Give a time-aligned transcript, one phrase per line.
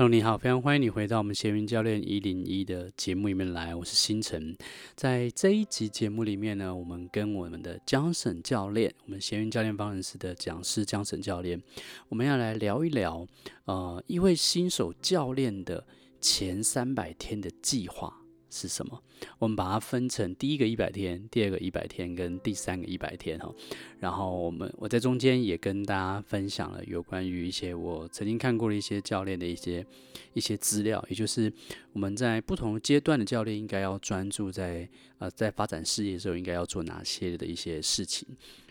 [0.00, 4.56] Hello，你好，非常欢迎你回到我们闲云教练一零一的节目里面来，我是星辰。
[4.94, 11.62] 在这一集节目里面呢，我们跟我们的江省教练，我们闲云教练方人士的讲师江省教练，
[12.08, 13.26] 我们要来聊一聊，
[13.66, 15.84] 呃，一位新手教练的
[16.18, 18.19] 前三百天的计划。
[18.50, 19.00] 是什么？
[19.38, 23.54] 我们把它分成第一个一百天、第二个一百天跟第三个一百天哈。
[23.98, 29.86] 然后我们我在中间也跟大家分享了有关于一些我曾经看过的一些教练的一些
[30.32, 31.52] 一些资料，也就是
[31.92, 38.26] 我们在不同阶段的教练应该要专注在呃在发展事业的时候应该要做哪些的一些事情。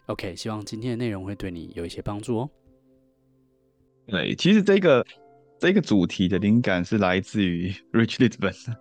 [0.07, 2.49] OK，希望今天的内容会对你有一些帮助哦。
[4.07, 5.05] 对，其实这个
[5.59, 8.76] 这个主题的灵感是来自于 Rich Litzberg。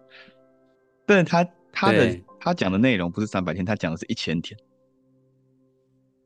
[1.09, 4.55] 但是他他的他讲的内容不是三百天，他讲的是一千天。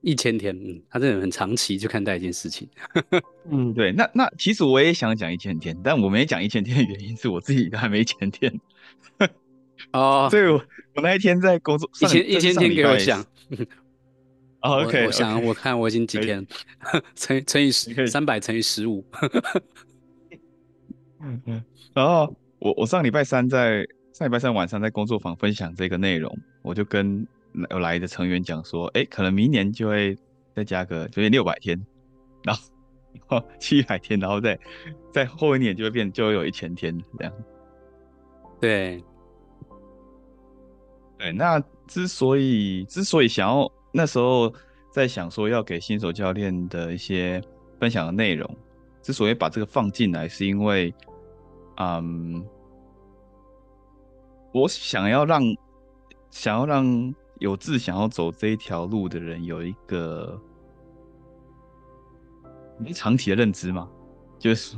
[0.01, 2.69] 一千天，嗯，他真的很长期去看待一件事情。
[3.49, 8.53] 嗯，对，那那其实我也想讲一千天，但我没讲一千天的原因是我自己还没一千天。
[9.93, 10.55] 哦，所以我
[10.97, 13.25] 我那一天在工作，一千一千天给我想。
[14.63, 16.45] 哦，OK，我想我看我已经几天，
[17.15, 19.07] 乘乘以十，三百乘以十五。
[21.23, 23.87] 嗯嗯，然后我我上礼拜三在。
[24.13, 27.27] 上礼拜三晚上在工作坊分享这个内容，我就跟
[27.71, 30.15] 有来的成员讲说，哎，可能明年就会
[30.55, 31.81] 再加个，就是六百天，
[32.45, 32.63] 然后
[33.15, 34.59] 然后七百天，然后再
[35.11, 37.33] 再后一年就会变，就会有一千天这样。
[38.61, 39.03] 对，
[41.19, 44.53] 对，那之所以之所以想要那时候
[44.91, 47.43] 在想说要给新手教练的一些
[47.81, 48.57] 分享的内容，
[49.01, 50.93] 之所以把这个放进来，是因为，
[51.79, 52.45] 嗯。
[54.53, 55.43] 我想要让
[56.31, 60.41] 想要让有志想要走这一条路的人有一个
[62.95, 63.89] 长期的认知嘛，
[64.39, 64.77] 就是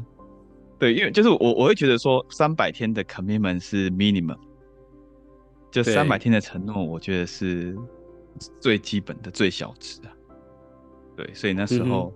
[0.79, 4.39] 对，因为就是我我会觉得说三百天的 commitment 是 minimum，
[5.71, 7.77] 就三百天的承诺，我觉得是
[8.61, 10.13] 最基本的最小值啊。
[11.17, 12.13] 对，所以那时候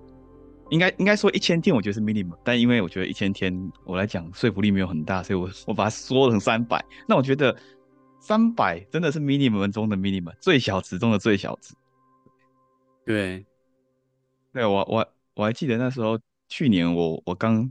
[0.70, 6.84] 应该应该说一千天，我觉得是 minimum，但因为我觉得一千天我来讲说服力没有很大，所以我我把它缩成三百。
[7.08, 7.56] 那我觉得
[8.20, 11.74] 三百真的是 minimum 中的 minimum，最小值中的最小值。
[13.06, 13.46] 对，
[14.52, 17.70] 对我我我还记得那时候去年我我刚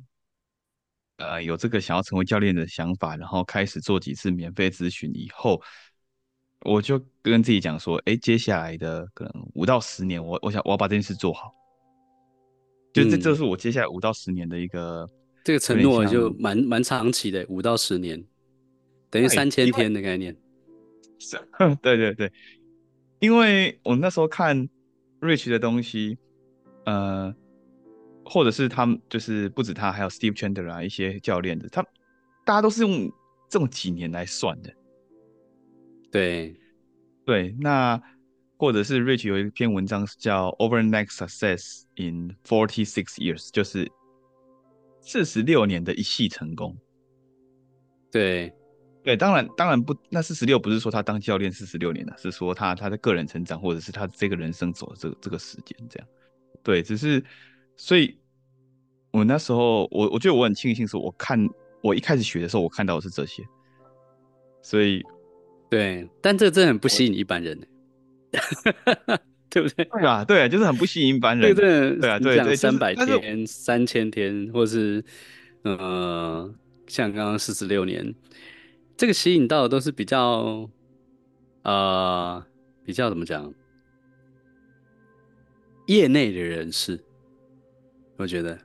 [1.18, 5.62] 呃有这个想要成为教练的想法，然后开始做几次免费咨询以后，
[6.62, 11.54] 我就跟自己讲说，哎，接下来的可能五到十年，我我想我要把这件事做好。
[13.04, 15.10] 就这，这是我接下来五到十年的一个、嗯、
[15.44, 18.24] 这个承诺，就蛮蛮长期的，五到十年，
[19.10, 20.36] 等于三千天的概念。
[21.20, 21.38] 是，
[21.82, 22.32] 对对对，
[23.20, 24.68] 因为我那时候看
[25.22, 26.18] Rich 的东西，
[26.86, 27.34] 呃，
[28.26, 31.84] 或者是他们，就是不止他，还有 Steve Chandler 啊，一些教练的，他
[32.46, 33.12] 大家都是用
[33.50, 34.74] 这种几年来算的。
[36.12, 36.56] 对，
[37.26, 38.02] 对，那。
[38.58, 43.92] 或者是 Rich 有一篇文章是叫 Overnight Success in Forty Six Years，就是
[45.00, 46.76] 四十六年的一系成功。
[48.12, 48.52] 对，
[49.04, 56.08] 对，当然，当然不，那四十六不是说他当教练四十六年了，是说他他的个人成长，或者是他这个人生走的这个这个时间这样。
[56.64, 57.24] 对，只是，
[57.76, 58.18] 所以
[59.12, 61.40] 我那时候，我我觉得我很庆幸，是我看
[61.84, 63.44] 我一开始学的时候，我看到的是这些。
[64.64, 65.04] 所以，
[65.70, 67.58] 对，但这真的很不吸引一般人。
[69.50, 69.86] 对不对？
[69.86, 71.54] 对啊，对啊，就是很不吸引一般人。
[71.54, 75.04] 对对对啊，对对，三百天、三千天，或是
[75.64, 76.54] 呃，
[76.88, 78.14] 像刚刚四十六年，
[78.98, 80.70] 这个吸引到的都是比较
[81.64, 82.46] 呃，
[82.86, 83.54] 比较怎么讲？
[85.88, 87.00] 业内的人士，
[88.18, 88.60] 我觉得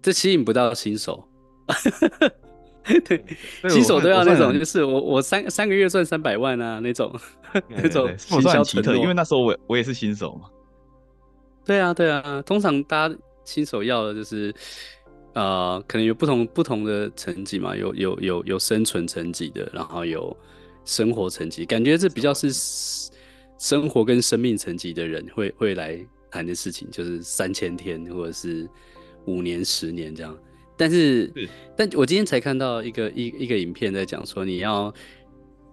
[0.00, 1.26] 这吸引不到新手。
[3.04, 3.22] 对，
[3.68, 7.12] 新手都要那种，就是我我三三个月赚三百万啊那种，
[7.68, 10.48] 那种我算很奇特，因为那时候我我也是新手嘛。
[11.64, 14.52] 对啊对啊，通常大家新手要的就是，
[15.34, 20.36] 呃，可能有不同不同的层级嘛，有有有有生存层级的，然后有
[20.84, 22.50] 生活层级，感觉这比较是
[23.58, 25.98] 生活跟生命层级的人会会来
[26.30, 28.68] 谈的事情，就是三千天或者是
[29.26, 30.36] 五年十年这样。
[30.76, 34.92] 但是，是但我今天才看到一个一一个影片，在讲说，你要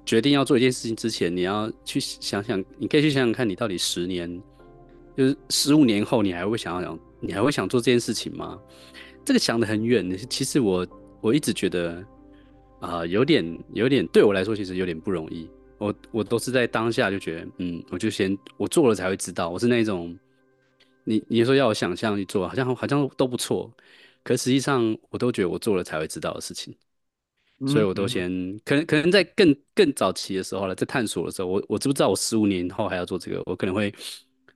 [0.08, 4.42] 决定要做一件事情之前，你要去想想，你可以去想想看，你到底十年，
[5.18, 8.58] 就是十五年后，你还会想要想，你还会想做这件事情吗？
[9.26, 10.18] 这个想得很远。
[10.30, 10.88] 其实我
[11.20, 12.02] 我一直觉得
[12.80, 15.50] 啊、有点有点对我来说，其实有点不容易。
[15.78, 19.50] 我我都是在当下就觉得，嗯，我就先我做了才会知道。
[19.50, 20.18] 我是那种，
[21.04, 23.70] 你你说要我想象去做，好像好像都不错。
[24.24, 26.74] 可实际上我都觉得我做了才会知道的事情，
[27.66, 28.30] 所以我都先
[28.64, 33.92] 可能可能在更更早期的时候了，在探索的时候，我我知不知道我十五年后还要做这个，我可能会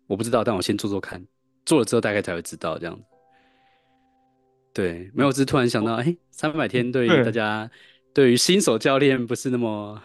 [0.05, 1.25] 我不知道，但我先做做看，
[1.65, 2.99] 做了之后大概才会知道这样。
[4.73, 7.69] 对，没有，只是突然想到，哎，三百天对于大家，
[8.13, 10.01] 对于新手教练不是那么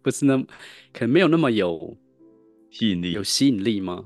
[0.00, 0.44] 不是那么
[0.92, 1.96] 可能没有那么有
[2.70, 4.04] 吸引力，有吸引力吗？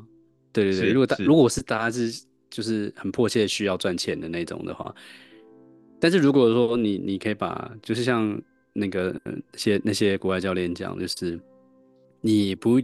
[0.53, 4.95] 对对对，如果大如果是大家是就是很迫切需要赚钱的那种的话，
[6.03, 8.37] 但是如果说你你可以把就是像
[8.73, 11.39] 那个那些那些国外教练讲，就是
[12.21, 12.81] 你不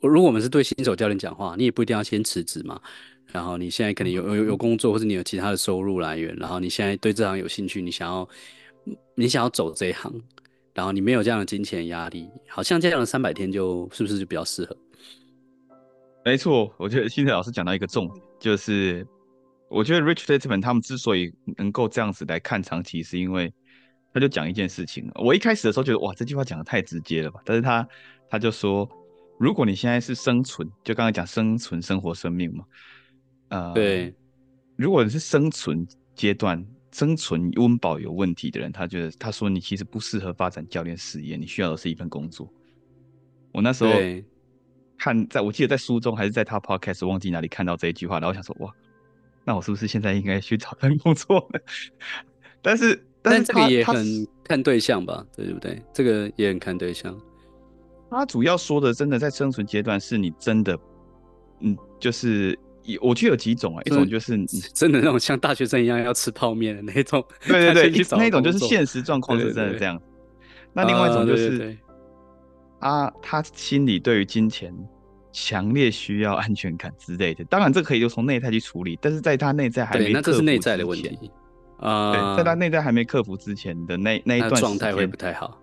[0.00, 2.80] 如果我们是对新手教练讲话，你也不一定要先辞职嘛。
[3.28, 8.28] 然后你现在可能有有有工作，或者你有其他的收入来源，然后你现在对这行有兴趣，你想要
[9.14, 10.12] 你想要走这一行，
[10.74, 14.76] 然后你没有这样的金钱压力，好像这样的三百天就是不是就比较适合？
[16.24, 19.06] 没错，我觉得新的老师讲到一个重点，就是
[19.72, 23.52] 我觉得 Rich Littman 他们之所以能够这样子来看长期，是因为
[24.12, 25.10] 他就讲一件事情。
[25.14, 27.88] 我一开始的时候觉得哇，这句话讲的太直接了吧，但是他
[28.28, 28.88] 他就说，
[29.38, 32.64] 如果你现在是生存，就刚才讲生存、生活、生命嘛。
[33.48, 34.14] 呃，对，
[34.76, 42.46] 如果你是生存阶段、生存温饱有问题的人，他觉得他说你其实不适合发展教练事业，你需要的是一份工作。
[43.52, 43.92] 我那时候
[44.98, 48.74] 看，在我记得在书中还是在他 podcast 忘记哪里看到这一句话，然后我想说哇，
[49.44, 51.60] 那我是不是现在应该去找份工作呢？
[52.62, 55.82] 但是，但是这个也很看对象吧，对不对？
[55.92, 57.18] 这个也很看对象。
[58.10, 60.78] 他主要说的，真的在生存阶段，是你真的，
[61.60, 62.58] 嗯，就是。
[63.00, 64.44] 我觉得有几种啊，一种就是你
[64.74, 70.02] 真的那种像大学生一样要吃泡面的那种，对 对对，那种就是现实状况是真的这样。
[70.72, 71.78] 那另外一种就是，
[72.80, 74.74] 啊，他心里对于金钱
[75.32, 77.42] 强烈需要安全感之类的。
[77.46, 81.30] 当然，这可以就从内在去处理，但是在他内在还没克服之前，那这是内在的问题
[81.78, 82.36] 啊。
[82.36, 85.58] 在他内在还没克服之前的那那一段状态会不太好。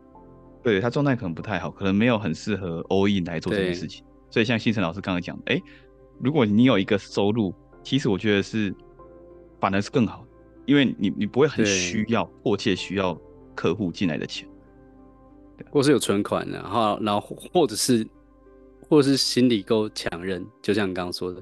[0.63, 4.03] 对，他状态可能不太好，可能没有很适合 all in 来做这件事情。
[4.29, 5.61] 所以像信诚老师刚刚讲的，哎。
[6.21, 8.75] 如果你有一个收入，其实我觉得是
[9.57, 10.25] 反而是更好，
[10.65, 13.17] 因为你你不会很需要迫切需要
[13.55, 14.45] 客户进来的钱，
[15.71, 17.21] 或是有存款，然后然后
[17.53, 18.05] 或者是
[18.89, 21.41] 或者是心理够强韧，就像你刚刚说的，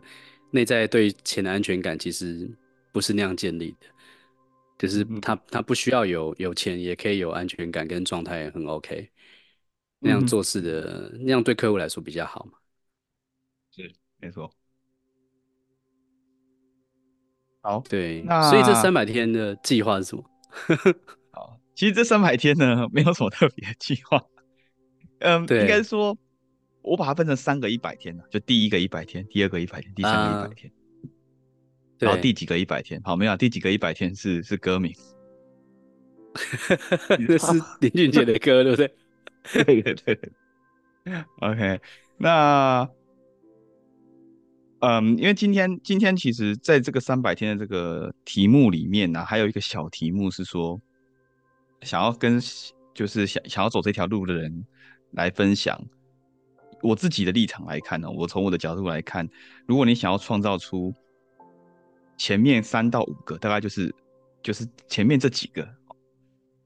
[0.52, 2.50] 内在对钱的安全感其实
[2.92, 3.88] 不是那样建立的，
[4.78, 9.10] 就是他他不需要有有钱也可以有安全感跟状态很 OK，
[10.00, 12.60] 那样做事的那样对客户来说比较好嘛，
[13.74, 14.52] 是没错。
[17.62, 20.24] 好，对，那所以这三百天的计划是什么？
[21.32, 24.24] 好，其实这三百天呢，没有什么特别的计划。
[25.20, 26.18] 嗯，对，应该说，
[26.88, 30.75] 我把它分成三个一百天，就第一个一百天，第二个一百天，第三个一百天，啊、
[32.00, 33.01] 然后第几个一百天？
[33.04, 34.94] 好，没有，第几个一百天是是歌名，
[37.28, 37.48] 这是
[37.81, 38.95] 林俊杰的歌，对不对？
[39.63, 40.31] 对对对对。
[41.42, 41.80] OK，
[42.18, 42.90] 那。
[44.80, 50.80] 嗯，因为今天今天其实在这个三百天的这个题目里面呢、啊，还有一个小题目是说，
[51.81, 52.40] 想要跟
[52.94, 54.63] 就是想想要走这条路的人
[55.13, 55.83] 来分享
[56.82, 59.28] 我自己的立场来看呢，我从我的角度来看，
[59.66, 60.94] 如果你想要创造出
[62.18, 63.94] 前面三到五个，大概就是
[64.42, 65.68] 就是前面这几个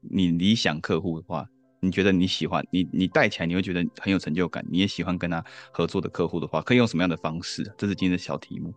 [0.00, 1.48] 你理想客户的话。
[1.84, 7.74] 你觉得你喜欢你你带起来你会觉得很有成就感，你也喜欢跟他合作的客户的话，可以用什么样的方式？
[7.76, 8.72] 这是今天的小题目。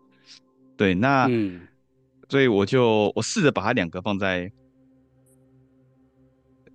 [0.76, 1.68] 对，那嗯，
[2.30, 4.52] 所以我就我试着把它两个放在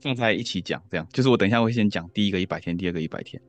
[0.00, 3.42] 放在一起讲，这样就是我等一下会先讲第一个一百天，第二个一百天，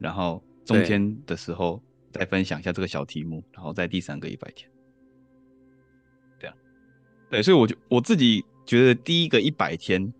[0.00, 4.70] 然后中间的时候再分享一下这个小题目，然后在第三个一百天。
[6.40, 6.56] 这样，
[7.30, 10.12] 对，所以我就我自己觉得第一个一百天。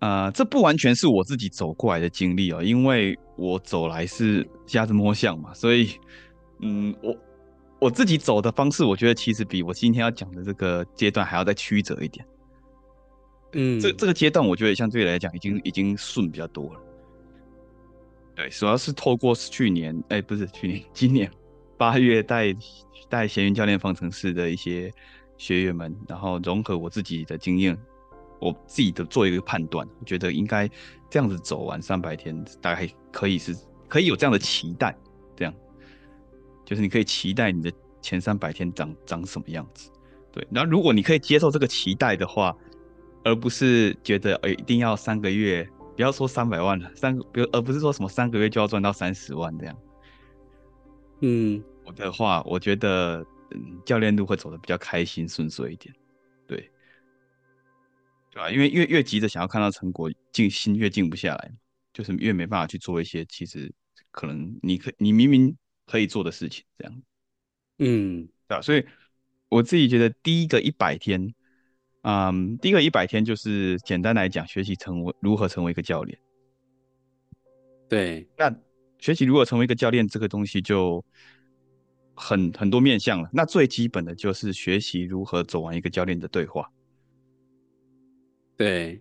[0.00, 5.90] 啊、呃，这不完全是我自己走过来的经历哦，因为我走来是瞎子摸象嘛，所以，
[6.62, 7.14] 嗯，我
[7.82, 12.26] 我自己走的方式，我觉得其实比我今天要讲的这个阶段还要再曲折一点。
[13.52, 16.80] 嗯，这这个阶段我觉得相对来讲已经已经顺比较多了。
[18.34, 21.30] 对，主要是透过去年，哎、不是去年，今年
[21.76, 22.54] 八月带
[23.08, 24.92] 带闲云教练方程式的一些
[25.36, 27.76] 学员们，然后融合我自己的经验。
[28.42, 30.66] 我自己的做一个判断，我觉得应该
[31.10, 33.54] 这样子走完三百天，大概可以是
[33.86, 34.96] 可以有这样的期待，
[35.36, 35.52] 这样
[36.64, 37.70] 就是你可以期待你的
[38.00, 39.90] 前三百天长长什么样子，
[40.32, 40.48] 对。
[40.50, 42.56] 然后如果你可以接受这个期待的话，
[43.24, 45.68] 而不是觉得诶一定要三个月，
[46.00, 49.78] 不要说三百万了，三个，比如而不是说什么三个月就要赚到三十万这样，
[51.20, 55.94] 嗯，我的话，我觉得嗯教练路会走的比较开心顺遂一点，
[56.46, 56.56] 对。
[58.30, 58.50] 对吧、啊？
[58.50, 61.52] 因为越越急着想要看到成果，静心越静不下来，
[61.92, 63.70] 就是越没办法去做一些其实
[64.10, 65.54] 可能你可你明明
[65.84, 67.02] 可以做的事情，这样。
[67.76, 68.86] 嗯，对啊，所以
[69.50, 71.34] 我自己觉得第一个一百天，
[72.02, 76.18] 嗯，第一个一百天就是简单来讲，学习成为如何成为一个教练。
[77.88, 78.54] 对，那
[78.98, 81.04] 学习如何成为一个教练这个东西就
[82.14, 83.28] 很很多面向了。
[83.32, 86.70] 那最基本的就是学习如何走完一个教练的对话。
[88.56, 89.00] 对，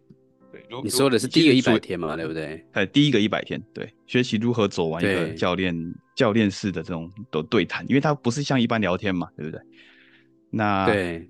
[0.51, 2.65] 对，你说的是第一个一百天嘛，对不对？
[2.71, 9.61] 哎，第一个一百天，对，学习如何走完一个教练教练式的这种的对谈，因为它不是像一般聊天嘛，对不对？
[10.49, 11.29] 那对，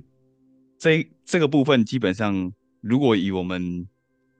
[0.80, 3.86] 这这个部分基本上，如果以我们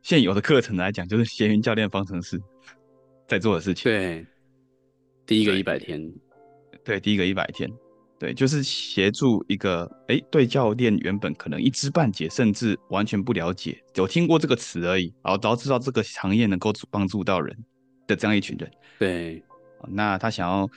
[0.02, 2.42] 现有的课程来讲，就是闲云教练方程式
[3.28, 3.84] 在做的事情。
[3.84, 4.26] 对，
[5.26, 6.02] 第一个一百天，
[6.84, 7.70] 对，第一个一百天。
[8.18, 17.56] 对，就是协助一个哎，对教练原本可能一知半解，甚至完全不了解，有听过这个词而已，然后都知道这个行业能够帮助到人
[18.08, 18.70] 的这样一群人。
[18.98, 19.42] 对，
[19.88, 20.70] 那他想要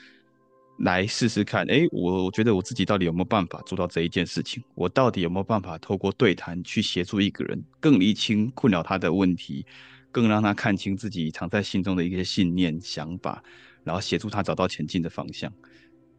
[0.79, 4.63] 来试试看，哎，我我觉得我自己到底有没有办法做到这一件事情？
[4.75, 9.65] 我到底有没有办法透过对谈去协助一个人更厘清困扰他的问题，
[10.11, 13.43] 更让他看清自己藏在心中的一些信念、想法，
[13.85, 15.53] 然后协助他找到前进的方向。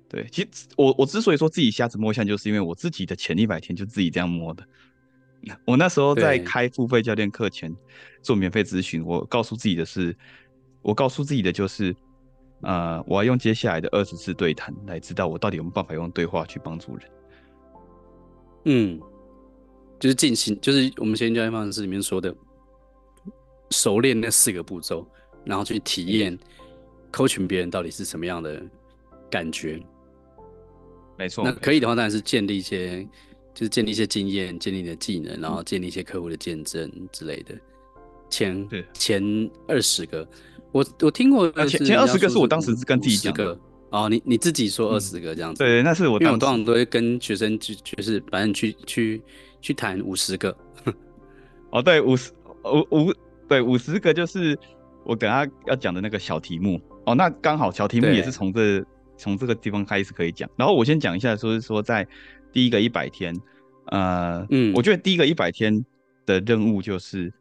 [0.07, 4.63] 对，其实我我之所以说自己瞎子摸象，就是因为我自己的前一百天就自己这样摸的。
[5.65, 7.75] 我那时候在开付费教练课前
[8.21, 10.15] 做免费咨询，我告诉自己的是，
[10.81, 11.93] 我告诉自己的就是，
[12.63, 17.09] 呃，我要用接下来的二十次对谈来知道我到底有没有办法用对话去帮助人。
[18.65, 18.99] 嗯，
[19.99, 22.33] 就是进行，就是我们先教练方程式里面说的，
[23.71, 25.05] 熟练那四个步骤，
[25.43, 26.37] 然后去体验
[27.11, 28.61] coaching 别人到底是什么样的
[29.29, 29.81] 感觉。
[31.17, 33.03] 没错，那可以的话，当然是建立一些，
[33.53, 37.53] 就是建立一些经验，建立你的技能，然后建立一些客户的见证之类的。
[38.29, 39.21] 前对前
[39.67, 40.27] 二十个，
[40.73, 43.57] 我我听过前前二十个是我当时是跟自己讲的。
[43.91, 49.21] 哦，你你自己说二十个这样子，嗯、对，那是我当时，因为我通常都会跟学生去就是反正去去
[49.61, 50.53] 去谈五十个。
[51.69, 52.31] 哦，对，五十
[52.65, 53.13] 五五
[53.47, 54.57] 对五十个就是
[55.05, 56.81] 我等下要讲的那个小题目。
[57.05, 58.83] 哦，那刚好小题目也是从这。
[59.15, 62.05] 从这个地方开始可以讲，然后我先讲一下，说是说在
[62.51, 63.33] 第一个一百天，
[63.85, 65.85] 呃，嗯，我觉得第一个一百天
[66.25, 67.31] 的任务就是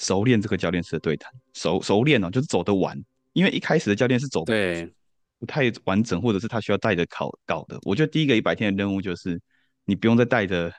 [0.00, 3.00] 熟练这个教练式的对谈，熟熟练哦，就是走得完，
[3.34, 4.92] 因为一开始的教练是走对。
[5.38, 7.78] 不太完整，或者是他需要带着考稿的。
[7.84, 9.40] 我觉得第一个一百天的任务就是
[9.84, 10.70] 你不用再带着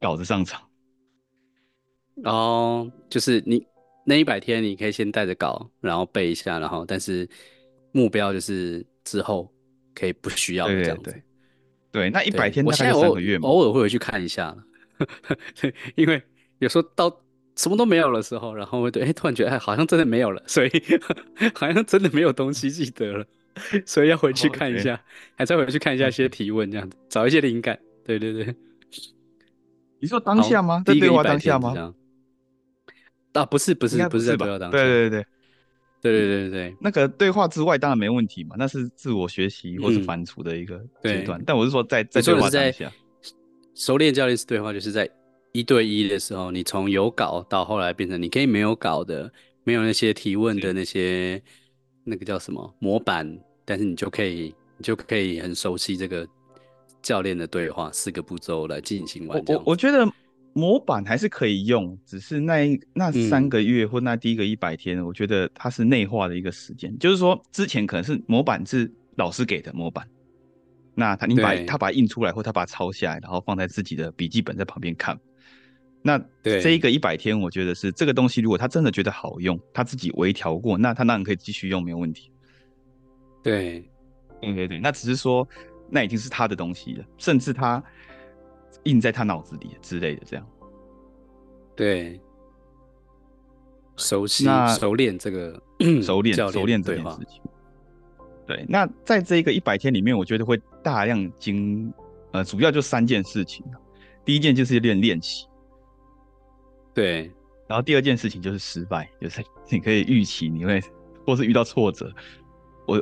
[0.00, 0.62] 稿子上场，
[2.24, 3.64] 哦，就是你
[4.04, 7.28] 那一百天你可以先带着稿，然后背一下，然后但是
[7.92, 8.86] 目标就是。
[9.04, 9.52] 之后
[9.96, 11.22] 可以不需要这样子，对，对，对，
[11.90, 14.56] 对，那一百天大概三个月嘛，偶尔会回去看一下，
[15.60, 16.22] 对， 因为
[16.60, 17.10] 有时候到
[17.56, 20.70] 什么都没有的时候，然后会对，哎，突然觉得哎，好像真的没有了， 所以
[21.54, 23.26] 好像真的没有东西记得了，
[23.86, 25.00] 所以要回去看一下，
[25.36, 27.78] 还再回去看一下一些提问，这样子找一些灵感。
[28.04, 28.54] 对对对，
[30.00, 30.82] 你说当下吗？
[30.84, 31.94] 在对话当下吗？
[33.32, 35.26] 啊，不是不是不是在对话当下，对对对。
[36.02, 41.40] 对对对对对，那个对话之外当然没问题嘛，那是自我学习或是反刍的一个阶段。
[41.40, 42.92] 嗯、但我是说在，在在对话当下，
[43.76, 45.08] 熟练教练式对话就是在
[45.52, 49.32] 一对一的时候，你从有稿到后来变成你可以没有稿的，
[49.64, 51.42] 没有那些提问的那些
[52.04, 56.26] 那个叫什么模板，但是你就可以你就可以很熟悉这个
[57.00, 59.42] 教练的对话四个步骤来进行完。
[59.46, 60.06] 我我觉得。
[60.54, 66.94] 模板还是可以用，只是那一那三个月或那第一个一百天，嗯，我觉得它是内化的一个时间。
[66.98, 70.06] 就是说，之前可能是模板是老师给的模板，
[70.94, 75.18] 那他你把他把它印出来，或他把它抄下来，然后放在自己的笔记本在旁边看。
[76.02, 82.30] 那这一个一百天，我觉得是这个东西，如果他真的觉得好用，他自己微调过，那他当然可以继续用，没有问题。
[83.42, 83.88] 对，
[84.40, 85.48] 对对对，那只是说，
[85.88, 87.82] 那已经是他的东西了，甚至他。
[88.84, 90.44] 印在他脑子里之类的，这样，
[91.76, 92.20] 对，
[93.96, 94.44] 熟悉、
[94.76, 95.52] 熟练这个
[96.02, 97.40] 熟练、熟练这件事情。
[98.44, 101.94] 对，那在这一个一百天里面，我觉得会大量经，
[102.32, 103.64] 呃，主要就三件事情。
[104.24, 105.46] 第一件就是练练习，
[106.94, 107.30] 对，
[107.66, 110.80] 然后第二件事情就是失败，就是 你可以预期你会，
[111.26, 112.12] 或是遇到挫折。
[112.86, 112.96] 我，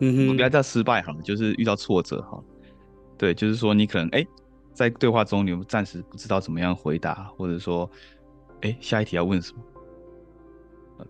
[0.00, 2.42] 嗯哼，我不要叫失败好了，就是遇到挫折哈。
[3.16, 4.18] 对，就是说你可能哎。
[4.20, 4.28] 欸
[4.74, 7.88] 在对话中，你们暂时不知道怎么样回答，或者说，
[8.62, 9.62] 哎、欸，下一题要问什么？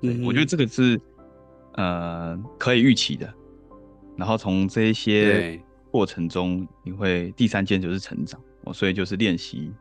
[0.01, 1.01] 对，嗯、我觉得这个是
[1.75, 3.33] 呃可以预期的。
[4.17, 9.73] 然后从这一些过程中，你会第三件就是成长，哦，所以就是练习、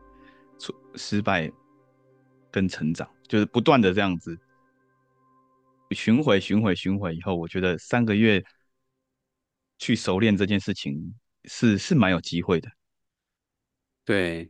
[0.94, 1.52] 失败，
[2.52, 4.38] 跟成长，就是不断的这样子
[5.92, 8.44] 巡回、巡回、巡回以后，我觉得三个月
[9.78, 11.16] 去熟练这件事情
[11.46, 12.70] 是是蛮有机会的。
[14.06, 14.50] 对，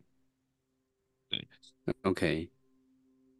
[1.29, 1.47] 对
[2.03, 2.49] ，OK。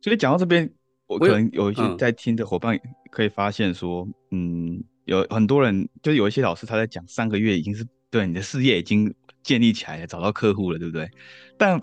[0.01, 0.72] 所以讲到这边，
[1.08, 2.80] 我可能有一些在听的伙伴
[3.12, 9.13] 可以发现说，嗯，嗯，有很多人就有一些老师他在讲三个月已经是对你的事业已经
[9.44, 11.10] 建立起来了，找到客户了，对不对？
[11.58, 11.80] 但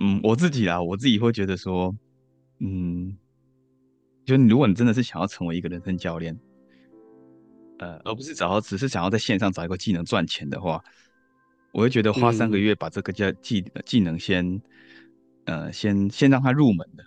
[0.00, 1.92] 嗯，我自己啊，我自己会觉得说，
[2.60, 3.16] 嗯，
[4.24, 6.38] 就如果你真的是想要成为一个人生教练，
[7.78, 10.80] 呃，而不是找到只是想要在线上找一个技能赚钱的话，
[11.72, 14.62] 我会觉得花三个月把这个叫技技能先，
[15.46, 17.04] 呃，先先让他入门的，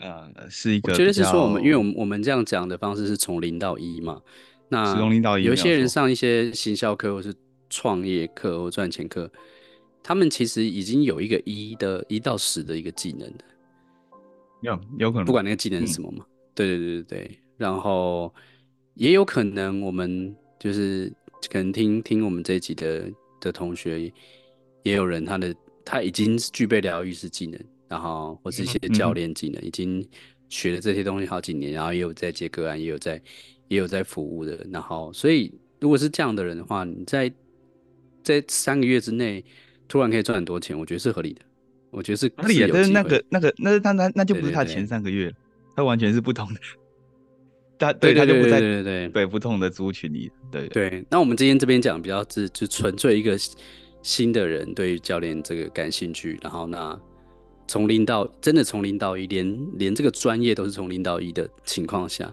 [0.00, 0.92] 呃，是一个。
[0.92, 4.22] 我觉得是说我们，因为我们我们这样讲的方式是从零到一嘛，
[4.70, 7.34] 那从零到一，有些人上一些行销课或是
[7.68, 9.30] 创业课或赚钱课。
[10.02, 13.44] 他们其实已经有一个一的一到十的一个技能的，
[14.62, 17.38] 有有可能，不管那个技能是什么嘛，嗯、对对对对对。
[17.58, 18.34] 然后
[18.94, 21.12] 也有可能我们就是
[21.50, 24.10] 可能听听我们这一集的的同学，
[24.82, 25.54] 也有人他的
[25.84, 30.04] 他已经具备疗愈师技能，然后或是一些教练技能，嗯、已经
[30.48, 33.22] 学了这些东西好几年，然后也有在接个案，也有在
[33.68, 34.66] 也有在服务的。
[34.72, 37.30] 然后所以如果是这样的人的话，你在
[38.22, 39.44] 在三个月之内。
[39.90, 41.40] 突然可以赚很多钱，我觉得是合理的。
[41.90, 45.34] 我觉得是合理的，但是那个、那个、那那那那就不是他前三个月，
[45.74, 46.60] 他完全是不同的。
[47.76, 50.30] 他对他就不在对对对对不同的族群里。
[50.52, 51.04] 对对。
[51.10, 53.36] 那我们今天这边讲比较是就纯粹一个
[54.02, 56.96] 新的人对于教练这个感兴趣，然后那
[57.66, 62.32] 从零到真的从零到一，连连这个专业都是从零到一的情况下，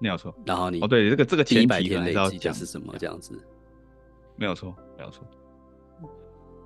[0.00, 0.34] 没有错。
[0.44, 3.32] 然后你哦对，这个这个前一百天累积的是什么这样子？
[4.36, 5.26] 没有错，没有错。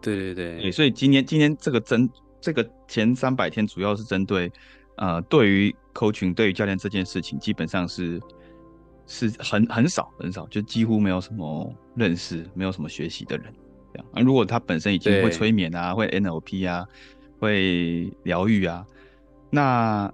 [0.01, 2.09] 对对对，对，所以今天今天这个针
[2.41, 4.51] 这个前三百天主要是针对，
[4.97, 8.21] 呃，对于 coaching 对于教练这件事情，基本上是
[9.07, 13.53] 是很很少很少，就几乎没有什么认识，没有什么学习的人
[13.93, 14.07] 这样。
[14.13, 16.87] 啊，如果他本身已经会催眠啊，会 NLP 啊，
[17.39, 18.87] 会疗愈啊，
[19.51, 20.13] 那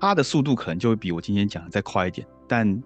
[0.00, 2.82] 他的速度可能就会比我今天讲的再快一点，但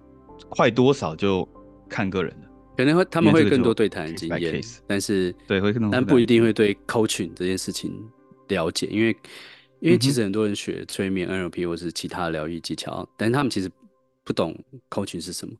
[0.49, 1.47] 快多少就
[1.87, 2.44] 看个人了。
[2.77, 7.91] 可能会他们会更多对谈经验，但是对会更多，但不一定会对 coaching 这件事情
[8.47, 9.15] 了解，因为
[9.79, 13.71] 因为其实很多人学催眠、NLP 或是其他疗愈技巧，但是他们其实
[14.23, 14.57] 不懂
[14.89, 15.53] coaching 是什么。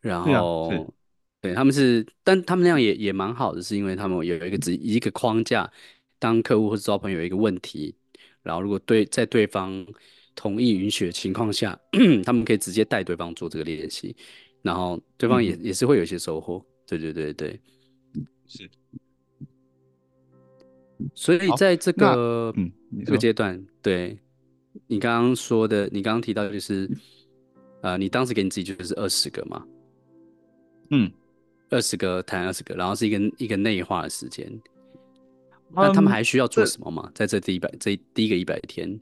[0.00, 0.94] 然后
[1.42, 5.70] 对他们是，但他们那样也也蛮好的，是因为他们有一个只一个框架，
[6.18, 7.94] 当客户或者招朋友有一个问题，
[8.42, 9.86] 然后如果对在对方
[10.34, 11.78] 同意允许的情况下，
[12.24, 14.16] 他们可以直接带对方做这个练习。
[14.62, 17.60] 然后对方也、嗯、也是会有一些收获，对对对对，
[18.46, 18.68] 是。
[21.14, 22.70] 所以在这个嗯
[23.06, 24.18] 这个阶段，对
[24.86, 26.84] 你刚刚说的，你刚刚提到就是，
[27.80, 29.66] 啊、呃，你当时给你自己就是二十个嘛，
[30.90, 31.10] 嗯，
[31.70, 34.46] 二十个谈二十个，然后是一个一个内化的时间。
[35.72, 37.04] 那他们还需要做什么吗？
[37.06, 39.00] 嗯、在这第一百这第一个一百天？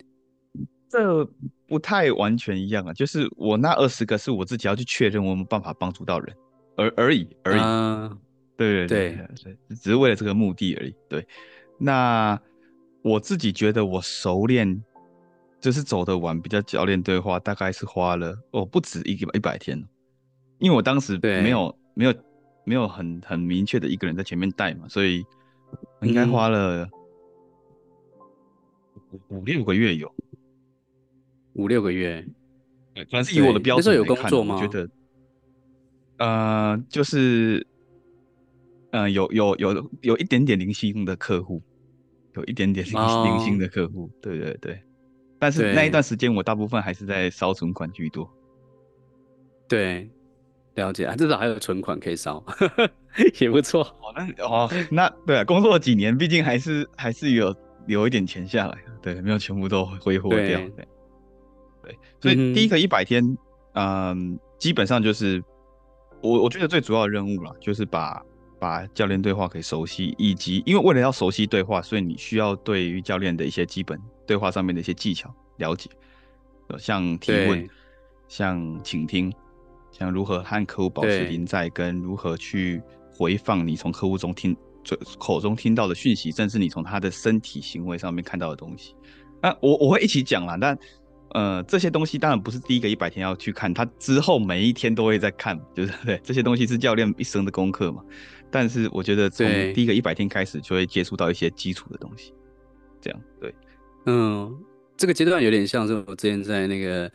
[0.88, 1.24] 这
[1.66, 6.34] 不太完全一样啊，就是我那二十个是我自己要去确认我有没有办法帮助到人
[6.76, 8.18] 而而已而已，呃、
[8.56, 10.94] 对对对对，只是为了这个目的而已。
[11.08, 11.26] 对，
[11.76, 12.40] 那
[13.02, 14.82] 我自己觉得我熟练，
[15.60, 19.76] 就是走得完比较教练对话，大概是花了哦不止一个一百天，
[20.58, 22.14] 因为我当时没有没有
[22.64, 25.22] 没有很很明确的一个人在前面带嘛，所以
[26.00, 26.88] 应该花了
[29.28, 30.10] 五六个月有。
[31.58, 32.24] 五六个月，
[32.94, 34.54] 对，可能是以我的标准来看，那时候有工作吗？
[34.54, 34.88] 我觉得，
[36.18, 37.66] 呃，就是，
[38.92, 41.60] 呃，有有有有一点点零星的客户，
[42.34, 44.80] 有一点点零零星的客户，哦、对对对。
[45.40, 48.28] 但是那一段时间，我大部分还是在烧存款居多。
[49.68, 50.08] 对，
[50.74, 52.44] 了解啊，至少还有存款可以烧，
[53.40, 53.82] 也不错。
[53.82, 57.54] 哦，那哦，那对啊，工作了几年，毕竟还是还是有
[57.86, 60.60] 留一点钱下来，对，没有全部都挥霍掉。
[60.76, 60.88] 对。
[62.20, 63.24] 所以第一个一百天，
[63.74, 65.42] 嗯，嗯，基本上就是
[66.20, 68.22] 我我觉得最主要的任务啦，就是把
[68.58, 75.88] 把教练对话给熟悉，以及因为为了要熟悉对话，所以你需要对于教练的一些基本对话上面的一些技巧了解，
[76.78, 77.68] 像提问，
[78.26, 79.32] 像倾听，
[79.92, 84.56] 像如何和客户保持临在，跟如何去回放你从客户中听
[85.18, 88.96] 口中听到的讯息，甚至你从他的身体行为上面看到的东西。
[89.40, 90.76] 那我我会一起讲啦，但。
[91.30, 98.02] 呃，这些东西当然不是第一个一百天要去看，他之后每一天都会在看，就是 对这些东西是教练一生的功课嘛。
[98.50, 102.32] 但是我觉得从第一个一百天开始就会接触到一些基础的东西。
[103.00, 103.54] 这样对，
[104.06, 104.58] 嗯，
[104.96, 107.08] 这个阶段有点像是我之前在那个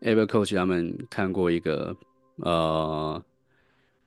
[0.00, 1.94] Able Coach 他们看过一个
[2.36, 3.22] 呃，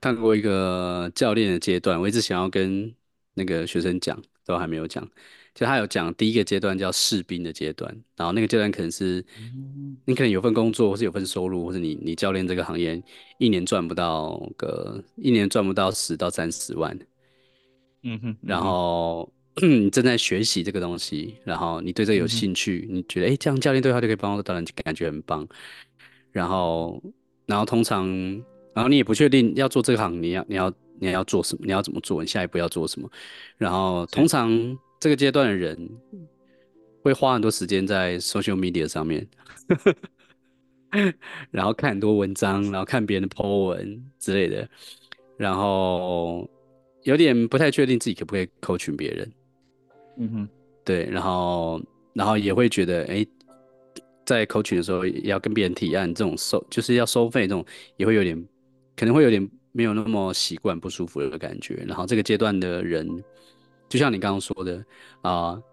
[0.01, 2.93] 看过一个教练的阶段，我一直想要跟
[3.35, 5.07] 那个学生讲，都还没有讲。
[5.53, 9.23] 就他有讲第一个阶段叫士兵的阶段，然后那个阶段可能是
[10.03, 12.99] 你可能有份工作，或是有份收入，或是你你教练这个行业
[13.37, 16.97] 一年赚不到个一年赚不到十到三十万，
[18.01, 25.47] 嗯哼，然后你正在学习这个东西，然后你对这有兴趣，你觉得哎这样教练对话就可以帮到到人，感觉很棒，
[26.31, 26.99] 然后
[27.45, 28.09] 然后通常
[28.73, 33.07] 然后你也不确定要做这个行，你要你要你要做什么，你要怎么做，你下一步要做什么，
[33.55, 34.49] 然后通常。
[35.03, 35.77] 这个阶段的人
[37.01, 39.27] 会花很多时间在 social media 上面，
[41.51, 44.65] 然后看很多文章，然后看别人的 po 文之类的，
[45.35, 46.49] 然后
[47.01, 49.31] 有点不太确定自己可不可以 coach 别人。
[50.19, 50.49] 嗯哼，
[50.85, 51.81] 对，然后
[52.13, 53.25] 然后也会觉得，哎，
[54.25, 57.65] 在 coach 的时候要跟别人提案，这种收就是要收费，这种
[57.97, 58.41] 也会有点
[58.95, 61.83] 可能会有点没有那么习惯，不舒服的感觉。
[61.85, 63.21] 然后这个阶段的人。
[63.93, 64.77] 就像你刚刚说的
[65.21, 65.63] 啊、呃，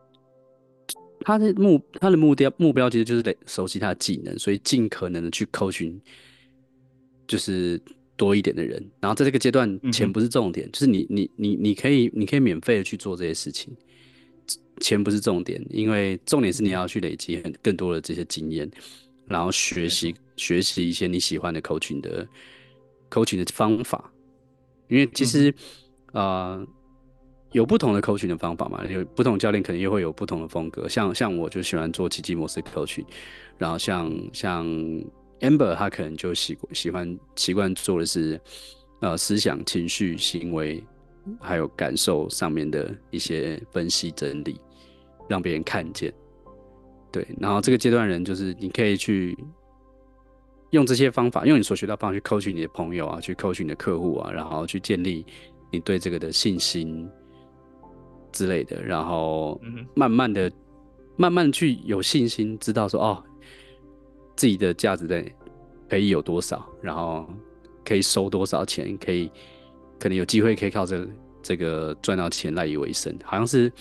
[1.20, 5.98] 他的目他的目标目标其实就是得熟悉他的技能，所以尽可能的去 coaching
[7.26, 7.80] 就是
[8.18, 8.78] 多一点的人。
[9.00, 13.74] 然后在这个阶段，钱不是重点，嗯、就是你你你你可以你可以免费的去做这些事情，
[14.80, 18.70] 钱不是重点，因为重点是你要去累积很更多的这些经验，
[19.26, 22.28] 然后学习、嗯、学习一些你喜欢的 coaching 的
[23.08, 24.12] coaching 的方法，
[24.88, 25.48] 因为其实
[26.12, 26.56] 啊。
[26.56, 26.66] 嗯呃
[27.52, 28.84] 有不同的 coaching 的方法嘛？
[28.86, 30.88] 有不同教练可能又会有不同的风格。
[30.88, 33.04] 像像我就喜欢做奇迹模式 coaching，
[33.58, 34.66] 然后像像
[35.40, 38.40] Amber 他可能就习喜欢习惯做的是
[39.00, 40.84] 呃思想、情绪、行为
[41.40, 44.60] 还有感受上面的一些分析整理，
[45.28, 46.12] 让别人看见。
[47.10, 49.36] 对，然后这个阶段人就是你可以去
[50.70, 55.26] 用这些方法，用你所学到方法去 coaching 你的朋友啊，去 coaching 你的客户啊，然后去建立
[55.72, 57.10] 你对这个的信心。
[58.32, 59.60] 之类的，然后
[59.94, 60.50] 慢慢的、
[61.16, 63.24] 慢慢去有信心，知道说哦，
[64.36, 65.24] 自己的价值在
[65.88, 67.28] 可以有多少，然后
[67.84, 69.30] 可以收多少钱，可以
[69.98, 71.06] 可能有机会可以靠这、
[71.42, 73.72] 这个赚到钱赖以为生，好像是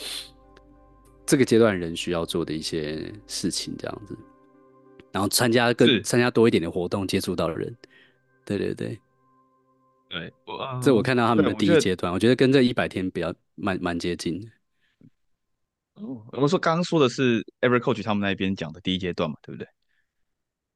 [1.26, 4.18] 这个阶段人需要做的一些事情这样子。
[5.12, 7.76] 然后参加更参加多一点的活动，接触到的人，
[8.46, 9.00] 对对对。
[10.10, 14.48] 对，我、uh, 这我看到他们的第一阶段，我觉，得跟这一百天比较蛮蛮接近的。
[15.94, 19.68] 哦，我说刚刚说的是 Every Coach 他们那边讲的第一阶段嘛，对不对？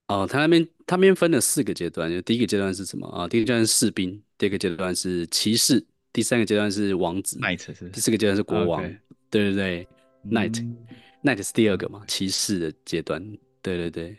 [0.08, 3.28] 哦，他那边他那边分了四个阶段，就第一个阶段是什么啊？
[3.28, 9.00] 第一个阶段是士兵，第二个阶段是骑士，第三个阶段是王子，Knight 是，是，第四个阶段是国王，okay.
[9.32, 9.88] 对对对
[10.30, 13.20] ，Knight，Knight、嗯、是第二个嘛，骑士的阶段，
[13.64, 14.16] 对对对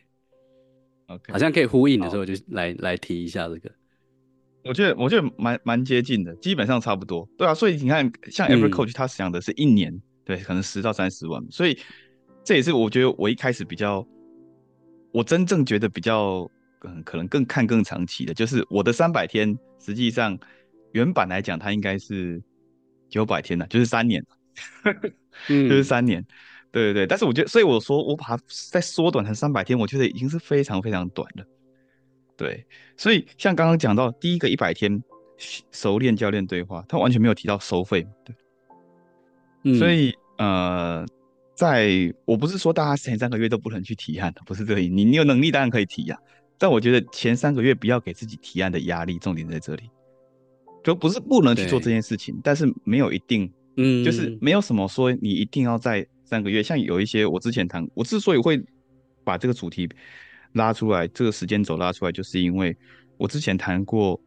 [1.06, 3.70] ，OK，好像可以呼应的时候就来来提一下这个。
[4.64, 7.28] 我觉得我觉得蛮蛮接近的，基本上差不多。
[7.36, 11.44] 对啊，所以你看，像 Every Coach 他想的是一年，嗯、对，可能十到三十万。
[11.50, 11.78] 所以
[12.42, 14.06] 这也是我觉得我一开始比较，
[15.12, 16.50] 我真正觉得比较，
[16.82, 20.38] 嗯，可能更看更长期的，就是我的三百天，实际上
[20.92, 22.42] 原版来讲，它应该是
[23.10, 24.24] 九百天的，就是三年，
[25.46, 26.24] 就是三年。
[26.72, 28.38] 对对对，但是我觉得，所以我说我把它
[28.72, 31.44] 再缩短成三百天，我觉得已经是非常非常短了。
[32.36, 32.66] 对，
[32.96, 35.02] 所以像刚刚讲到第一个一百天
[35.70, 38.34] 熟练教练对话，他完全没有提到收费，对，
[39.62, 41.06] 嗯、所以呃，
[41.54, 46.22] 在我不是说大家前三个月都不能去提案，不是这个意思，你你有能力当然可以提呀、啊，
[46.58, 49.88] 但我觉得前三个月不要给自己提案的压力，重点在这里，
[50.82, 58.60] 就不是不能去做这件事情，但是没有一定，嗯，就是没有什么说你一定要在三个月，像有一些我之前谈，我之所以会
[59.22, 59.88] 把这个主题。
[60.54, 62.76] 拉出来，这个时间轴拉出来，就是因为
[63.16, 64.20] 我之前谈过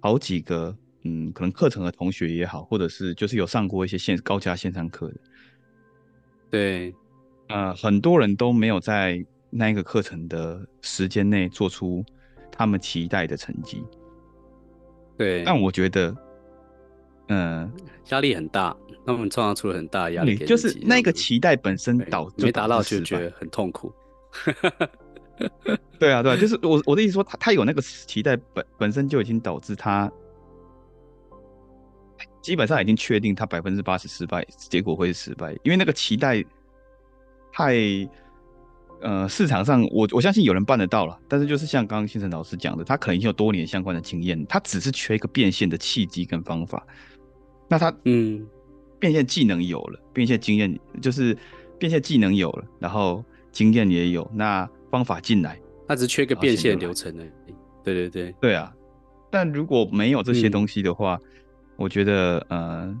[0.00, 5.14] 好几个，嗯，可能课程的同学也好，或者是就是有上过一些线高价线上课的，
[6.50, 6.94] 对，
[7.48, 12.04] 呃，很多人都没有在那一个课程的时间内做出
[12.50, 13.82] 他们期待的成绩，
[15.16, 16.14] 对，但我觉得，
[17.28, 17.72] 嗯、呃，
[18.10, 18.76] 压力很大，
[19.06, 23.92] 他们创造出了很大的压力，就是那个期待本身导没达到就觉得很痛苦。
[25.98, 30.10] 对啊，对啊，就是我我的意思说，他他有那个期待本本身就已经导致他
[32.40, 36.42] 基本上已经确定他百分之八十失败，结果会失败，因为那个期待
[37.52, 37.76] 太
[39.00, 46.86] 呃市场上我我相信有人办得到了，但是就是像刚刚星辰老师讲的，他可能已经有多年相关的经验，他只是缺一个变现的契机跟方法。
[47.68, 48.46] 那他嗯
[48.98, 51.36] 变现技能有了，变现经验就是
[51.78, 53.22] 变现技能有了，然后
[53.52, 57.54] 经验也有，那方法进来，他只缺个变现流程而已。
[57.84, 58.74] 对对对，对啊。
[59.30, 61.30] 但如果没有这些东西的话，嗯、
[61.76, 62.96] 我觉得呃，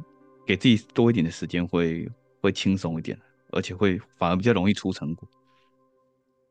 [0.46, 2.08] 给自己多一点的时间会
[2.40, 3.18] 会轻松一点，
[3.52, 5.28] 而且会反而比较容易出成果。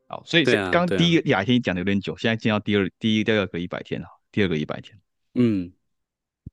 [0.08, 4.98] 好，所以刚刚第一个一百天讲的有点久，现在进到第二第一第二个一百天了，第二个一百天。
[5.36, 5.72] 嗯，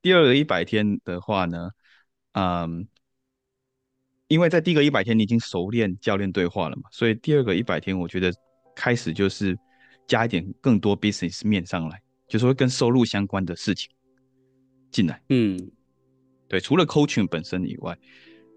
[0.03, 1.70] 第二个一百天的话呢，
[2.33, 2.87] 嗯，
[4.29, 8.35] 因为在第一个一百天你已经熟练教练对话了嘛，所以第二个一百天我觉得
[8.75, 9.59] 开始就是
[10.07, 12.01] 加一点更多 business 面上来。
[12.27, 13.89] 就是会跟收入相关的事情
[14.91, 15.71] 进来，嗯，
[16.49, 17.97] 对，除了 coaching 本身以外，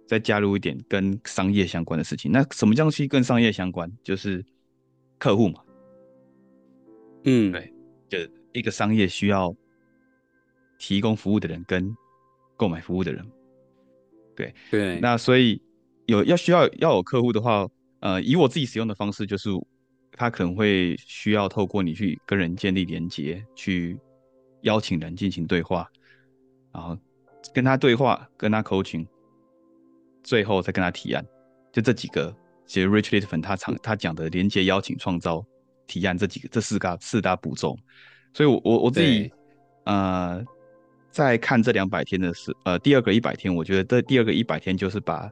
[0.08, 2.32] 再加入一点跟商业相关的事情。
[2.32, 3.92] 那什么东西跟商业相关？
[4.02, 4.44] 就是
[5.20, 5.62] 客户嘛，
[7.26, 7.72] 嗯，对，
[8.08, 8.18] 就
[8.54, 9.54] 一个商业需要
[10.80, 11.94] 提供服务的人跟
[12.56, 13.30] 购买服务的人，
[14.34, 15.00] 对对。
[15.02, 15.62] 那所以
[16.06, 17.68] 有要需要要有客户的话，
[18.00, 19.50] 呃，以我自己使用的方式就是。
[20.18, 23.98] 他可能会需要透过你去跟人建立连接，去
[24.62, 25.88] 邀请人进行对话，
[26.74, 26.98] 然后
[27.54, 29.08] 跟他对话，跟他 coaching，
[30.24, 31.24] 最后再跟他提案，
[31.72, 32.36] 就这几个。
[32.66, 35.46] 其实 Rich Litvin 他常他讲的连接、邀请、创造、
[35.86, 37.78] 提案这几个这四个四大步骤。
[38.34, 39.32] 所以我，我我我自己
[39.86, 40.44] 呃
[41.10, 45.32] 在看这两百天的是呃第二个一百天，我觉得这第二个一百天就是把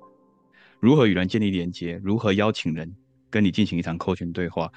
[0.80, 2.96] 如何与人建立连接，如何邀请人。
[3.36, 4.72] 跟你进行一场 coaching 对话，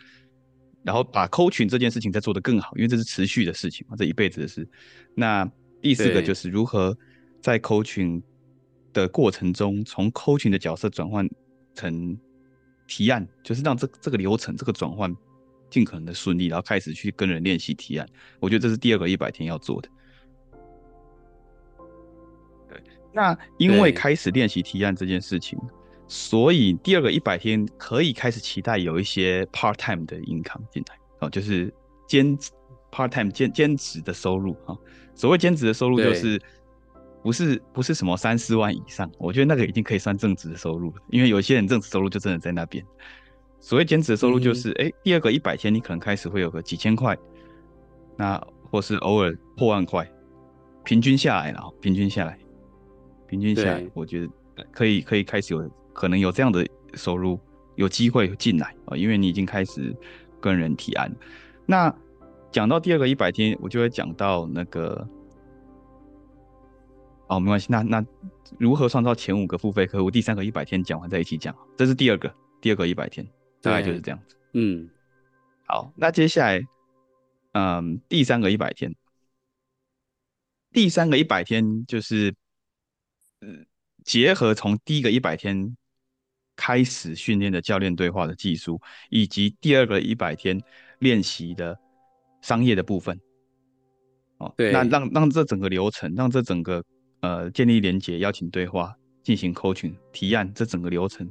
[0.83, 4.69] 然后把 coaching 这件事情再做得更好，因为这是持续的事情嘛，这一辈子的事。
[5.15, 5.49] 那
[5.81, 6.93] 第四个就是如何
[7.41, 8.21] 在 coaching
[8.93, 11.25] 的过程中，从 coaching 的角色转换
[11.77, 12.19] 成
[12.89, 15.15] 提案，就是让这这个流程这个转换
[15.71, 18.09] 尽可能的顺利，然后开始去跟人练习提案。
[18.41, 19.89] 我觉得这是第二个一百天要做的。
[22.69, 25.57] 对，那因为开始练习提案这件事情。
[26.09, 31.73] 所以第二个一百天可以开始期待有一些 part time 的 income 进来哦，就是
[32.07, 32.37] 兼
[32.91, 34.75] part time 兼兼职的收入啊。
[35.15, 36.41] 所谓兼职的收入就是
[37.23, 42.85] 不是不是什么三四万以上，我觉得那个已经可以算正职的收入了，因为有些人正职收入就真的在那边。
[43.61, 47.19] 所谓兼职的收入就是，哎、嗯，第二个一百天你可能开始会有个几千块，
[48.17, 48.41] 那
[48.71, 50.09] 或是偶尔破万块，
[50.85, 52.39] 平均下来了，平均下来，
[53.27, 54.29] 平均下来，我觉得
[54.73, 55.71] 可以可以开始有。
[55.95, 57.41] 可能有这样的收入，
[57.75, 59.93] 有机会进来啊，因为你已经开始
[60.41, 61.13] 跟人提案。
[61.67, 61.93] 那
[62.53, 65.05] 讲到第二个一百天，我就会讲到那个，
[67.27, 68.07] 哦，没关系，那那
[68.61, 70.09] 如何创造前五个付费客户？
[70.09, 73.27] 第三个一百天讲完再一起讲，这是第二个，第二个一百天，
[73.61, 74.37] 大概就是这样子。
[74.53, 74.89] 嗯，
[75.67, 76.63] 好，那接下来，
[77.55, 78.95] 嗯，第三个一百天，
[80.71, 82.33] 第三个一百天就是，
[83.41, 83.67] 嗯，
[84.09, 85.77] 结合从第一个一百天。
[86.61, 90.61] 开始训练的教练对话的技术，以及第二个一百天
[90.99, 91.79] 练习的
[92.43, 93.17] 商业的部分，
[94.39, 96.85] 哦，对，那让让这整个流程，让这整个
[97.21, 98.93] 呃建立连接、邀请对话、
[99.23, 101.31] 进行 coaching 提案，这整个流程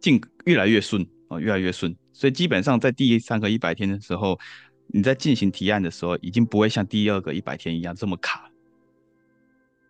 [0.00, 1.94] 进越来越顺哦，越来越顺。
[2.14, 4.40] 所以基本上在第三个一百天的时候，
[4.86, 8.50] 你在进行提案的时候，已经不会像第二个一百天一样这么卡。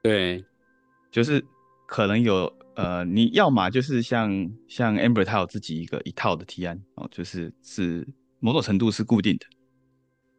[0.02, 0.44] 对，
[1.12, 1.40] 就是
[1.86, 2.52] 可能有。
[2.76, 8.04] 呃，你要么就是像像 Amber 他有自己一个一套的提案哦，就是是
[8.40, 9.46] 某种程度是固定的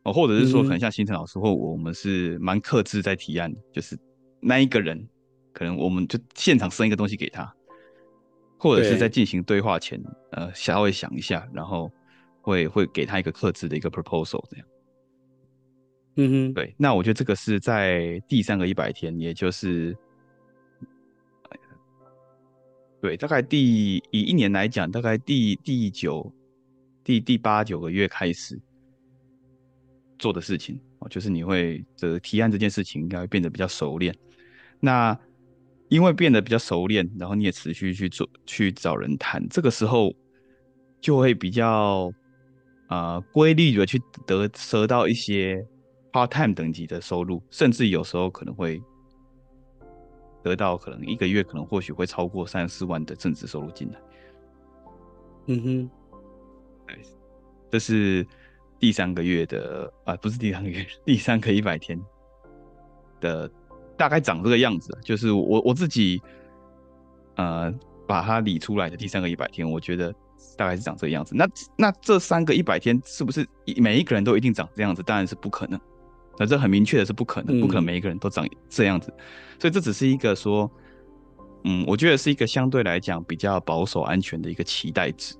[0.04, 3.98] 哦，或者是说可能像星辰老师或我，我们是蛮克制在提案的，就是
[4.42, 5.08] 那一个人
[5.54, 7.50] 可能我们就现场生一个东西给他，
[8.60, 9.98] 或者是在进行对话前，
[10.34, 11.90] 呃，稍微想一下，然后
[12.42, 14.68] 会会给他一个克制的一个 proposal 这样。
[16.18, 19.96] 嗯哼，对，那我觉得这个是在第三个一百天，也就是。
[23.06, 26.34] 对，大概第以一年来讲，大概第第九、
[27.04, 28.60] 第第八九个月开始
[30.18, 34.12] 做的事情哦，就是你会这个提案这件事情应该会变得比较熟练。
[34.80, 35.16] 那
[35.88, 40.12] 因为变得比较熟练，然后你也持续去做去找人谈，这个时候
[41.00, 42.12] 就会比较
[42.88, 45.64] 啊规律的去得得到一些
[46.12, 48.82] part time 等级的收入，甚至有时候可能会。
[50.46, 54.00] 得到可能一个月可能或许会超过三四万的正职收入进来。
[55.48, 55.90] 嗯哼，
[56.86, 57.00] 对，
[57.72, 58.26] 这是
[58.80, 62.00] 第三个月的啊，不是第三个月，第三个一百天
[63.20, 63.50] 的
[63.98, 66.22] 大概长这个样子，就是我我自己
[67.38, 67.74] 呃
[68.08, 70.14] 把它理出来的第三个一百天，我觉得
[70.56, 71.34] 大概是长这个样子。
[71.34, 75.02] 那那这三个一百天是不是每一个人都一定长这样子？
[75.02, 75.82] 当然是不可能。
[76.38, 79.24] 那这很明确的是不可能，不可能每一个人都长这样子，嗯、
[79.60, 80.70] 所以这只是一个说，
[81.64, 85.36] 嗯，我觉得是一个相对来讲比较保守、安全的一个期待值。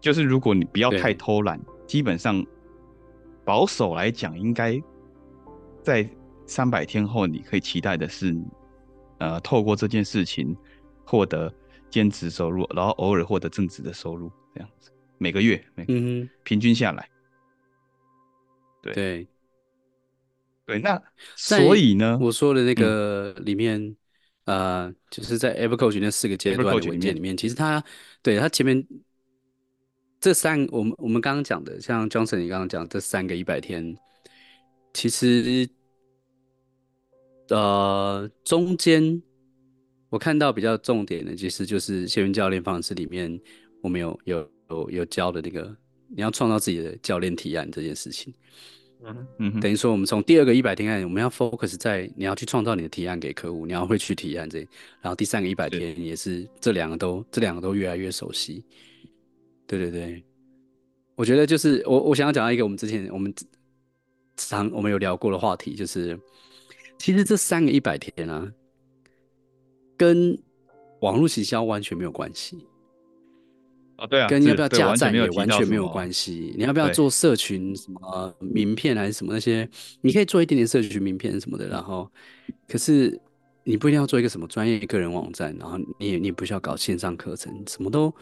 [0.00, 2.44] 就是如果你不要太偷懒，基本上
[3.44, 4.80] 保守来讲，应该
[5.82, 6.08] 在
[6.46, 8.36] 三百天后，你可以期待的是，
[9.18, 10.56] 呃，透过这件事情
[11.04, 11.52] 获得
[11.90, 17.08] 兼职收入，然后偶尔获得正职的收入，这样子，每个月，每嗯，平均下来，
[18.86, 18.94] 对。
[18.94, 19.28] 对。
[20.66, 21.02] 对，那
[21.36, 23.80] 所以呢，我说的那个里面，
[24.46, 27.82] 嗯、呃，就是在 Evercoach 那四个阶段的文件里面，其实它
[28.22, 28.86] 对它前面。
[30.18, 33.94] 这三，我们我们刚刚讲的，像 Johnson 你刚刚讲这三个一百天，
[34.94, 35.68] 其实，
[37.50, 39.22] 呃，中间
[40.08, 43.38] 我看到比较重点的，其实就是谢云教练方式里面，
[43.82, 45.76] 我们有有有有教的那个，
[46.16, 48.32] 你要创造自己的教练提案这件事情。
[49.04, 54.60] 嗯嗯，等于说我们从第二个一百天开始，我们要 focus 在你要去创造你的提案给客户，你要会去提案这，
[55.02, 58.64] 然后第三个一百天也是这两个都这两个都越来越熟悉。
[59.66, 60.24] 对对对，
[61.14, 63.32] 我觉得就是我我想要讲到一个我们之前我们
[64.38, 66.18] 常我们有聊过的话题，就是
[66.98, 68.50] 其实这三个一百天啊，
[69.98, 70.36] 跟
[71.00, 72.66] 网络行销完全没有关系。
[73.98, 76.54] 哦，对啊，跟你要不要加赞也完全没有关系。
[76.56, 79.68] 你要不要做社群什么名片还是什么那些，
[80.00, 82.10] 你可以做一点点社群名片什么的，然后
[82.68, 83.18] 可是
[83.64, 88.12] 你不一定要做一个什么专业个人网站，然后你也你也不需要搞线上课程，什么都。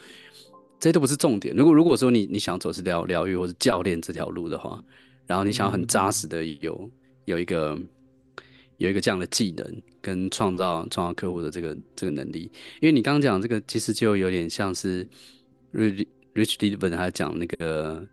[0.81, 1.55] 这些都不是重点。
[1.57, 4.83] 如果如果说你你想走是疗疗愈或者教练这条路的话，
[5.27, 6.91] 然后你想要很扎实的有
[7.25, 7.79] 有一个
[8.77, 12.51] 有一个这样的技能跟创造创造客户的这个这个能力，
[12.83, 15.09] 因为你刚刚讲这个其实就有点像是
[15.75, 18.07] Rich Rich Liebman 他讲那个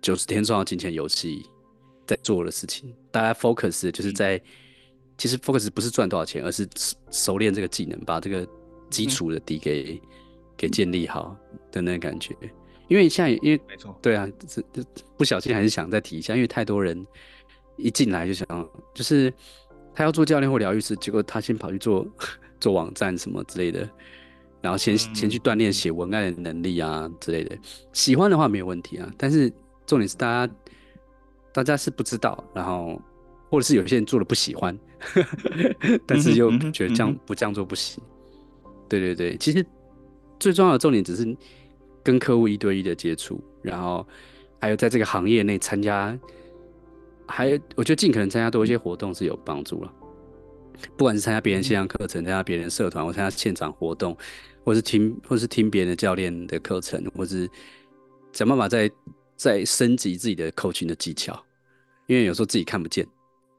[0.00, 1.44] 九十天创造金钱游戏
[2.06, 4.40] 在做的事情，大家 focus 就是在
[5.18, 6.68] 其实 focus 不是赚多少钱，而是
[7.10, 8.46] 熟练这个技能，把这个
[8.88, 10.00] 基础的底给。
[10.56, 11.34] 给建立好
[11.72, 12.36] 的那个感觉，
[12.86, 14.84] 因为现在因为没错，对啊，这这
[15.16, 17.02] 不小心还是想再提一下，因为太多人
[17.78, 18.46] 一进来就想，
[18.94, 19.32] 就是
[19.94, 22.06] 他要做教练或疗愈师，结果他先跑去做
[22.60, 23.88] 做网站什么之类的，
[24.60, 27.56] 然后先先去锻炼写文案的能力啊之类的。
[27.92, 29.52] 喜欢的话没有问题啊，但是
[29.86, 30.54] 重点是大家
[31.52, 33.00] 大家是不知道，然后
[33.50, 34.78] 或者是有些人做了不喜欢，
[36.06, 38.02] 但是又觉得这样不这样做不行。
[38.88, 39.64] 对对对，其实。
[40.42, 41.36] 最重要的重点只是
[42.02, 44.08] 跟客户一对一的接触，然后
[44.58, 46.18] 还有在这个行业内参加，
[47.26, 49.92] 还有我觉得尽可能参加多一些活动是有帮助了。
[50.96, 54.16] 不管是参加别人线上课程、参加别人社团，或参加现场活动，
[54.64, 57.48] 或是听或是听别人的教练的课程，或是
[58.32, 58.90] 想办法再
[59.36, 61.42] 再升级自己的 coaching 的技巧。
[62.06, 63.06] 因为有时候自己看不见，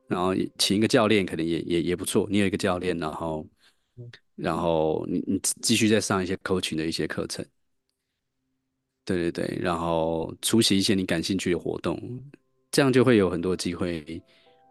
[0.07, 2.27] 然后请一个教练可能也也也不错。
[2.29, 3.47] 你有一个教练，然后。
[4.37, 7.45] 然后你你继续再上一些 coaching 的一些课程，
[9.05, 12.19] 对对对，然后出席一些你感兴趣的活动，
[12.71, 14.19] 这样就会有很多机会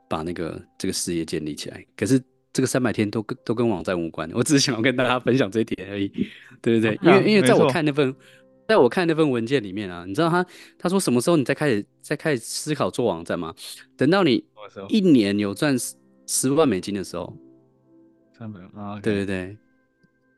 [0.08, 1.86] 把那个这个事业建立起来。
[1.96, 2.20] 可是
[2.52, 6.08] 这个三百天都跟都跟网站无关，我只是想要跟大家分享这一点而已。
[6.60, 8.14] 对对 对，因为因为在我看那份，
[8.68, 10.44] 在我看那份文件里面啊，你知道他
[10.78, 13.54] 他说什么时候你再开始再开始思考做网站吗？
[13.96, 14.44] 等到你
[14.88, 15.94] 一年有赚十
[16.26, 17.36] 十万美金的时候。
[18.36, 19.56] 三百啊，对对对，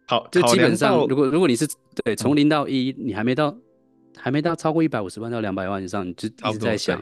[0.06, 1.64] 好，就基本上，如果如果你是
[2.02, 3.56] 对从零到一，你还没到，
[4.16, 7.00] 还没到超过一百五十万到两百万以上，你就一直在想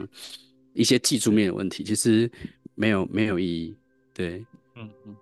[0.74, 2.30] 一些技术面的问题，其实
[2.74, 3.74] 没有没有意义，
[4.12, 4.44] 对，
[4.80, 5.16] 嗯嗯，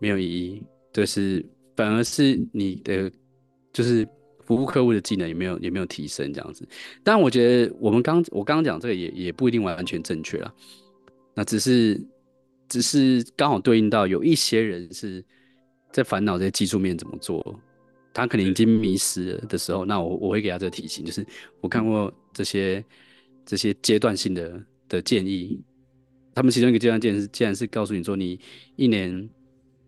[0.00, 1.44] 没有意义，就是
[1.76, 3.12] 反而是你的
[3.72, 4.08] 就是
[4.46, 6.66] 服务客户的技能也没有也没有提升这样子。
[7.04, 10.54] 但我觉得我们刚我刚刚讲这个也也不一定完全正确了，
[11.34, 12.00] 那只是。
[12.68, 15.22] 只是刚好对应到有一些人是
[15.90, 17.60] 在烦恼这些技术面怎么做，
[18.14, 21.26] 他可能已经迷失了的时候，那我我会给他这个提醒，就是
[21.60, 22.82] 我看过这些
[23.44, 25.60] 这些阶段性的的建议，
[26.34, 28.38] 他们其中一个阶段建议是，既然是告诉你说你
[28.76, 29.28] 一年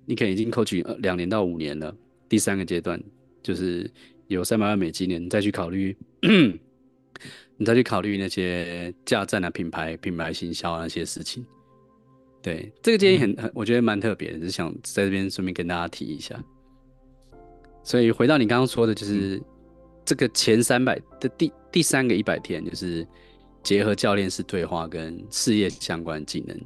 [0.07, 1.95] 你可能已经 coach 两年到五年了，
[2.29, 3.03] 第三个阶段
[3.43, 3.91] 就是
[4.27, 5.97] 有三百万美金年，你再去考虑，
[7.57, 11.45] 你再去考虑那些架站啊、品牌品牌行销啊那些事情。
[12.43, 16.39] 对，这个建议很很，我觉得蛮特别的，只是想在这边顺便跟大家提一下。
[17.83, 19.41] 所以回到你刚刚说的，就是
[20.05, 23.07] 这个前三百的第第三个一百天，就是
[23.65, 26.57] 结合教练式对话跟事业相关技能。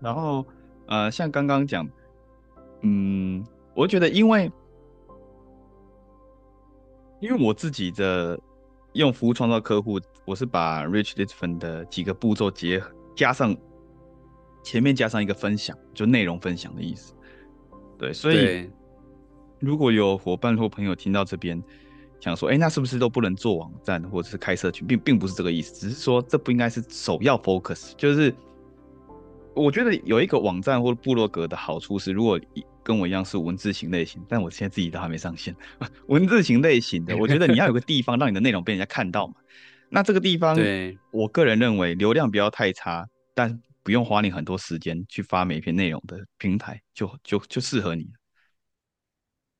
[0.00, 0.46] 然后
[0.86, 1.86] 呃，像刚刚讲，
[2.80, 3.44] 嗯，
[3.74, 4.50] 我觉得因为
[7.20, 8.40] 因为我自己的。
[8.92, 13.54] 用服务创造客户，我是把 Rich Litvin 的几个步骤结合加上
[14.64, 17.12] 前面加上一个分享，就内容分享的意思。
[17.98, 18.70] 对，所以
[19.58, 21.62] 如果有伙伴或朋友听到这边，
[22.20, 24.86] 想说，哎，那是不是都不能做网站或者是开社群？
[24.86, 27.92] 并并不是这个意思，只是说这不应该是首要 focus。
[27.96, 28.34] 就是
[29.54, 32.40] 我觉得有一个网站或者部落格的好处是，如果
[32.82, 35.54] 跟我一样是文字型类型，但我现在自己都还没上线，
[36.06, 39.34] 文字型类型的，我觉得你要有个地方让你的内容被人家看到嘛。
[39.88, 48.08] 那这个地方，对，我个人认为流量不要太差，但不用花你很多时间去发每一篇内容的平台，就就就适合你。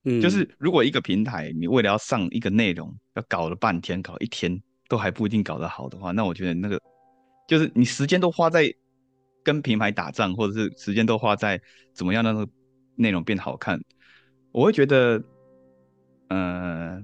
[0.06, 6.80] 嗯，就是如果一个平台你为了要上一个内容，要搞了半天，搞一天都还不一定搞得好的话，那我觉得那个
[7.46, 8.72] 就是你时间都花在
[9.44, 11.60] 跟品牌打仗，或者是时间都花在
[11.92, 12.50] 怎么样让那个
[12.94, 13.78] 内容变好看，
[14.52, 15.18] 我会觉得，
[16.28, 17.02] 嗯、呃。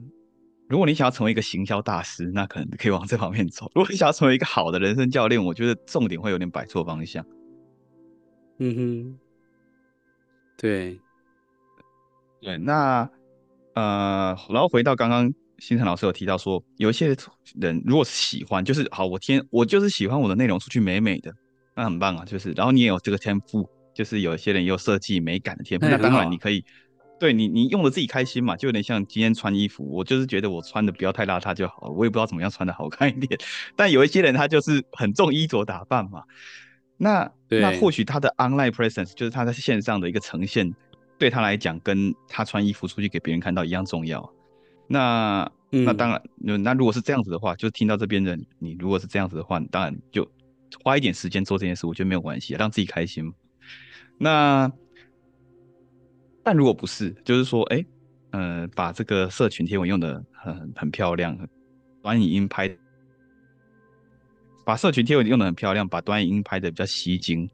[0.68, 3.70] 如果你想要成为一个行销大师，那可能可以往这方面走。
[3.76, 7.22] 如果你想要成为一个好的人生教练，我觉得重点会有点摆错方向。
[8.58, 9.18] 嗯哼，
[10.56, 10.98] 对，
[12.42, 13.08] 对，那
[13.74, 17.16] 呃，然后回到刚刚新辰老师有提到说，有一些
[17.54, 21.32] 人如果是喜欢，就是好，我天，我就是喜欢我的内容出去美美的，
[21.76, 22.24] 那很棒啊。
[22.24, 26.64] 就是，然后你也有这个天赋，就是有一些人也有设计美感的天赋，那当然你可以。
[27.20, 33.38] 对你，你用的自己开心嘛，就有点像今天穿衣服，我就是觉得我穿的不要太邋遢就好了，我也不知道怎么样穿的好看一点。
[33.76, 36.24] 但有一些人他就是很重衣着打扮嘛，
[36.96, 40.74] 那那或许他的 online presence 就是他在线上的一个呈现，
[41.22, 44.28] 对他来讲跟他穿衣服出去给别人看到一样重要。
[44.88, 50.28] 那、嗯、那当然，那如果是这样子的话，就听到这边的你，如果是这样子的话，你当然就
[50.82, 53.32] 花一点时间做这件事，我觉得没有关系，让自己开心。
[54.18, 54.68] 那。
[56.44, 57.84] 但如果不是，就是说，哎，
[58.30, 61.38] 呃，把这个社群贴文用的很很漂亮，
[62.02, 62.68] 短影音拍，
[64.64, 67.48] 把社群贴文用的很漂亮，把短影音拍的比较吸睛，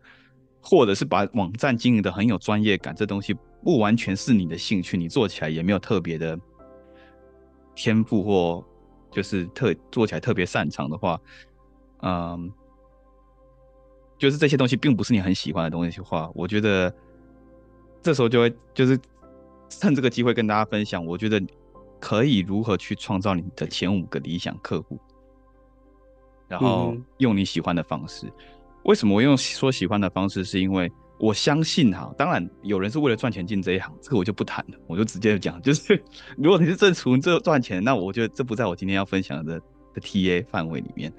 [0.62, 6.38] 或者是把网站经营的很有专业感，这东西不完全是你的兴趣，你做起来也没有特别的
[7.74, 8.64] 天赋或
[9.10, 11.20] 就是特做起来特别擅长的话，
[12.02, 12.52] 嗯，
[14.16, 16.94] 就是这些东西并不是你很喜欢的东西的话，我觉得。
[18.00, 18.96] 这时候就会就是
[19.68, 21.42] 趁这个机会跟大家分享，我觉得
[21.98, 24.96] 可以如何去创造你的前五个理想客户，
[26.46, 28.32] 然后用你喜欢的方式。
[28.84, 30.44] 为什么我用说喜欢的方式？
[30.44, 36.02] 是因为我相信哈，当然有人是为了赚钱进这一行，这个我就不谈了，我就直接讲，就是
[36.38, 39.60] 如果你是正从这赚钱，那我觉得这不在我今天要分享的
[39.94, 41.12] 的 TA 范围里面。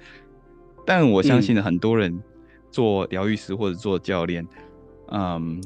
[0.86, 2.20] 但我相信很多人
[2.70, 4.46] 做疗愈师或者做教练，
[5.08, 5.62] 嗯。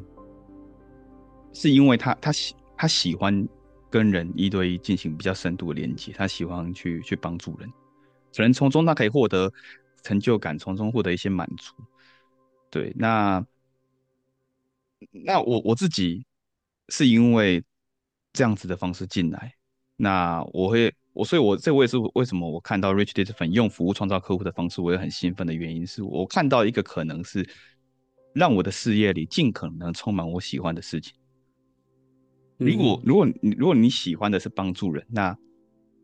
[1.57, 3.49] 是因为他他喜他喜欢
[3.89, 7.73] 跟人一对一进行比较深度的连接，他喜欢去去帮助人，
[8.37, 9.53] 可能从中他可以获得
[10.03, 11.73] 成就感，从中获得一些满足。
[12.71, 13.41] 对，那
[15.11, 16.25] 那我我自己
[16.89, 17.63] 是因为
[18.33, 19.55] 这样子的方式进来，
[19.97, 27.49] 那我会我所以我这我也是为什么我看到 Rich Discipline 用服务创造客户的方式，我也很兴奋的原因是我看到一个可能是
[28.35, 31.15] 让我的事业里尽可能充满我喜欢的事情。
[32.57, 35.37] 如果如果你如果你喜欢的是帮助人，那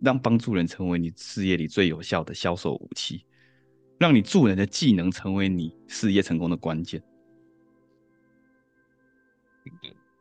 [0.00, 3.24] 让帮助人成为你事业里最有效的销售武器，
[3.98, 7.02] 让你助人的技能成为你事业成功的关键。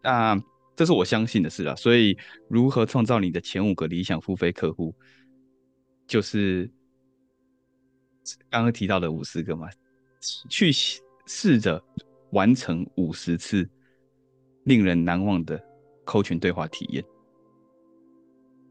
[0.01, 0.41] 那
[0.75, 1.75] 这是我相信的事啊。
[1.75, 2.17] 所以，
[2.49, 4.93] 如何创造你的前五个理想付费客户，
[6.07, 6.69] 就是
[8.49, 9.67] 刚刚提到的五十个嘛，
[10.49, 10.71] 去
[11.25, 11.83] 试着
[12.31, 13.69] 完成五十次
[14.65, 15.63] 令人难忘的。
[16.05, 17.05] 扣群对话体验。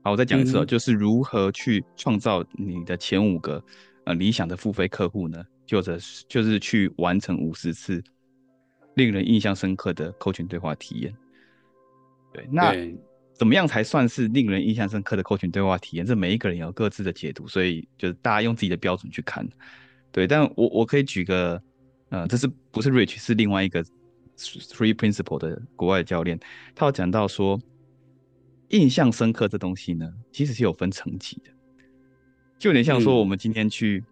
[0.02, 3.62] 好，我再讲一次哦，就是如何去创造你的前五个
[4.06, 5.44] 呃理想的付费客户呢？
[5.64, 8.02] 就是就是去完成五十次
[8.98, 11.14] 令人印象深刻的扣群对话体验。
[12.34, 12.74] 对，那
[13.32, 16.04] 怎么样才算是令人印象深刻的扣群对话体验？
[16.04, 19.48] 这每一个人有各自的解读，所以就是大家用自己的标准去看。
[20.12, 21.62] 对，但我我可以举个，
[22.10, 23.82] 呃，这是不是 Rich 是另外一个。
[24.40, 26.38] Three Principle 的国外的教练，
[26.76, 27.60] 他有讲到说，
[28.68, 31.50] 印象深刻这东西呢，其实是有分层级的，
[32.56, 34.04] 就有点像说我们今天去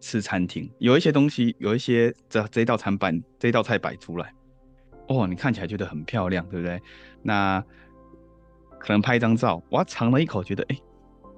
[0.00, 4.32] 吃餐厅，有一些东西，有一些这这道餐板，这道菜摆出来，
[5.08, 6.80] 哦，你看起来觉得很漂亮，对不对？
[7.22, 7.62] 那
[8.78, 10.76] 可能拍一张照，哇，尝了一口，觉得哎、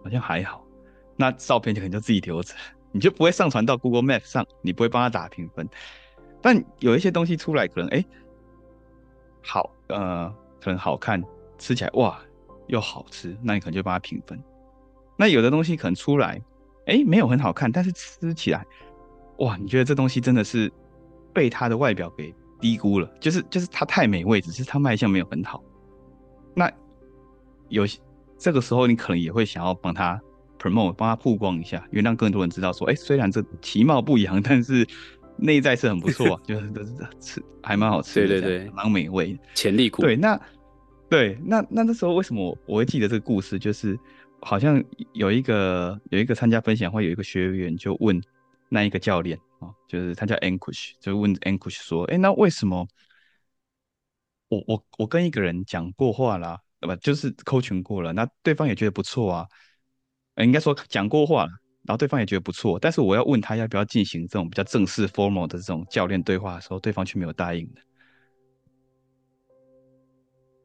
[0.04, 0.64] 好像还好，
[1.16, 2.54] 那照片就可能就自己留着，
[2.92, 5.68] 你就不会上传到 Google Map 上，你不会帮他打评分。
[6.42, 8.04] 但有一些东西出来，可能哎、
[9.42, 10.28] 好，呃，
[10.60, 11.22] 可能好看，
[11.58, 12.20] 吃起来哇，
[12.66, 14.38] 又好吃，那你可能就帮他评分。
[15.16, 16.40] 那有的东西可能出来，
[16.86, 18.66] 哎、欸，没有很好看，但是吃起来，
[19.38, 20.70] 哇，你觉得这东西真的是
[21.32, 25.62] 被它的外表给低估了，就是就是它太美味，只是它卖相没有很好。
[26.54, 26.70] 那
[27.68, 27.84] 有
[28.38, 30.20] 这个时候，你可能也会想要帮它
[30.58, 34.86] promote，帮它曝光一下，因为让更多人知道说，哎、欸，虽然这其貌不扬，但是
[35.36, 36.72] 内在是很不错， 就是
[37.20, 40.02] 吃还蛮好吃的，对对对，蛮美味，潜力股。
[40.02, 40.40] 对，那
[41.08, 43.98] 对那那那时候为什么我，我会记得这个故事，就是。
[44.42, 44.82] 好像
[45.12, 48.20] 有一个有一个参加分享会，有一个学员就问
[48.68, 52.86] 那一个教练啊，就是他叫 Ankush，就问 Ankush 说：“哎，那为什么
[54.48, 56.96] 我我我跟一个人讲过话啦，对吧？
[56.96, 59.46] 就是 coaching 过了，那对方也觉得不错啊，
[60.36, 61.50] 应该说讲过话了，
[61.84, 67.82] 然后对方也觉得不错，但是我要问他要不要进行这种比较正式 formal 的这种教练对话的时候，对方却没有答应的。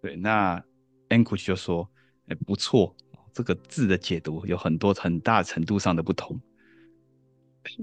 [0.02, 0.64] 对，那
[1.10, 1.90] Ankush 就说：
[2.28, 2.96] 哎，不错。”
[3.36, 6.40] 这个字的解读有很多很大程度上的不同。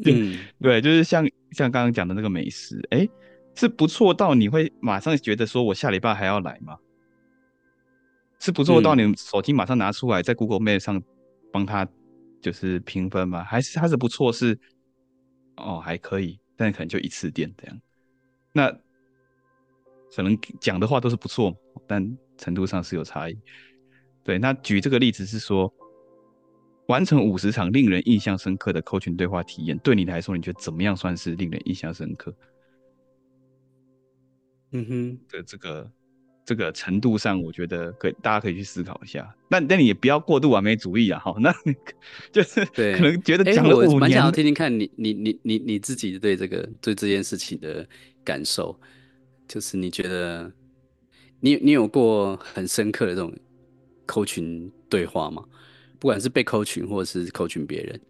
[0.07, 3.07] 嗯， 对，就是像像刚刚讲的那个美食，哎，
[3.55, 6.79] 是不错到你会马上觉得说我下礼拜还要来吗？
[8.41, 11.01] 是不错到你手机马上拿出来在 Google Map 上
[11.53, 11.87] 帮他
[12.41, 13.45] 就是评分吗？
[13.45, 14.59] 还是他是不错是
[15.59, 17.81] 哦还可以，但可能就一次店这样。
[18.53, 18.73] 那
[20.17, 21.55] 可能讲的话都是不错，
[21.87, 23.39] 但程度上是有差异。
[24.25, 25.73] 对，那举这个例子是说，
[26.87, 32.33] 完成五十场令人印象深刻的 coaching 对话体验，对你来说，你觉得怎么样算是令人印象深刻？
[34.71, 35.93] 嗯哼，的这个
[36.45, 39.35] 这个程度上，我觉得可以，大家可以去思考一下。
[39.49, 41.75] 那那你也不要过度完美主义啊，好，那你
[42.31, 47.85] 就是可能觉得讲了五年，我蛮想要听听看你你你你你自己对这个对这件事情的
[48.23, 48.79] 感受，
[49.49, 50.53] 就是你觉得
[51.41, 53.35] 你你有过很深刻的这种。
[54.13, 55.43] 扣群对话嘛，
[55.99, 58.01] 不管是被扣群或者是扣群别人，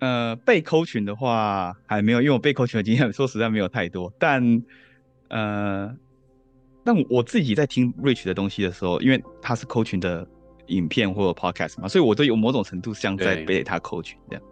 [0.00, 4.12] 呃，被扣群的话还没有，因为我被扣群的经验说实在没有太多。
[4.18, 4.62] 但
[5.28, 5.96] 呃，
[6.82, 10.26] 但我自己在听 Rich 的东西的时候，因为他是扣群的
[10.66, 14.42] 影片或者 Podcast 嘛，所以我都有某种程度像在被他扣群这样。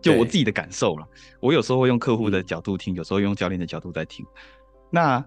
[0.00, 1.08] 就我自己的感受了，
[1.40, 4.24] 我有时候会用客户的角度听，有时候用教练的角度在听。
[4.88, 5.18] 那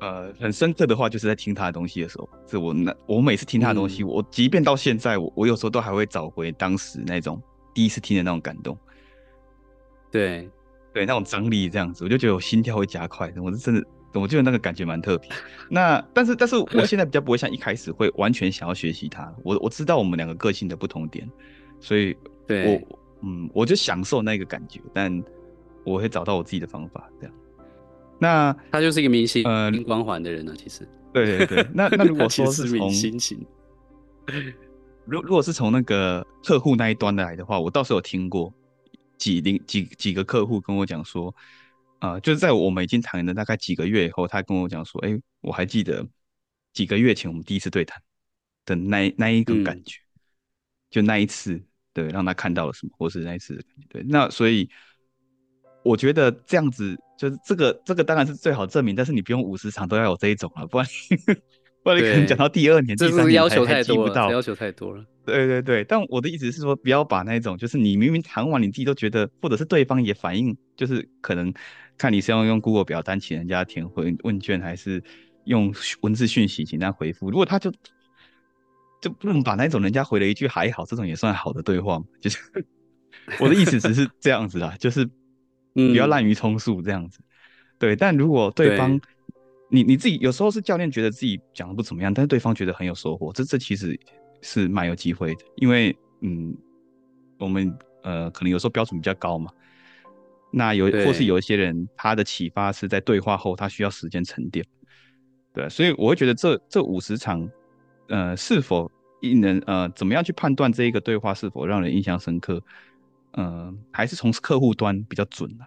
[0.00, 7.40] 呃，很深刻的话，就是在听他的东西的时候，是我那我每次听他的东西，嗯、我即便到现在，我我有时候都还会找回当时那种
[7.74, 8.76] 第一次听的那种感动。
[10.10, 10.48] 对，
[10.92, 15.30] 对，那种张力这样子，我就觉得我心跳会加快，我是真的，我觉得那个感觉蛮特别。
[15.68, 21.30] 那但是但是我现在比较不会像一开始会完全想要学习他，我我知道我们两个个性的不同点，
[21.78, 25.22] 所以对我嗯，我就享受那个感觉，但
[25.84, 27.34] 我会找到我自己的方法这样。
[28.20, 31.66] 那他就是一个明星呃光环的人呢、啊，其实对对对。
[31.72, 33.44] 那那如果 说是从心情，
[35.06, 38.52] 如如果是从那个客户那一端的来的话，我倒是有听过
[39.16, 41.34] 几零几几个客户跟我讲说，
[41.98, 46.06] 啊、呃，就是在我们已经谈了大概几个月以后，他跟我讲说，哎、欸，我还记得
[46.74, 48.00] 几个月前我们第一次对谈
[48.66, 50.20] 的那那一个感觉，嗯、
[50.90, 51.58] 就那一次，
[51.94, 54.68] 对，让他看到了什么，或是那一次的感觉，对，那所以。
[55.82, 60.86] 我觉得这样子就是这个这个当然是最好证明，但是你不用五十场都要有这一种了，不然
[61.82, 65.04] 不然你可能讲到第二年、第三年要求太多了，记不到，要求太多了。
[65.26, 71.52] 对对对，但我的意思是说，不要把那种就是你明明谈完，你自己都觉得，或者是对方也反应，就是可能
[71.98, 75.04] 看你是要用 Google 表单请人家填回问卷，还是
[75.44, 77.30] 用文字讯息请他回复。
[77.30, 77.70] 如果他就
[79.02, 82.06] 就不能把那种人家回了一句还好，这种也算好的对话吗？
[82.18, 82.38] 就是
[83.38, 85.06] 我的意思只是这样子啦，就是。
[85.88, 87.20] 嗯，不要滥竽充数这样子，
[87.78, 87.96] 对。
[87.96, 89.08] 但如果对方，对
[89.68, 93.98] 你你自己有时候是教练觉得自己讲的不怎么样，但是对方觉得很有收获，这这其实
[94.42, 95.44] 是蛮有机会的。
[95.56, 96.56] 因为嗯，
[97.38, 97.72] 我们
[98.02, 99.50] 呃可能有时候标准比较高嘛，
[100.50, 104.64] 那有或是有一些人他的启发是在对话后，他需要时间沉淀，
[105.52, 105.68] 对。
[105.68, 107.48] 所以我会觉得这这五十场，
[108.08, 112.60] 呃，是否令人呃怎么样去判断这一个对话是否让人印象深刻？
[113.32, 115.64] 嗯、呃，还是从客户端比较准的，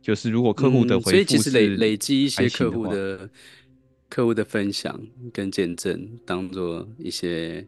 [0.00, 3.28] 就是如果客户的回复、嗯，所以其实累累积一些客户的
[4.08, 5.00] 客户的分享
[5.32, 7.66] 跟见证，当做一些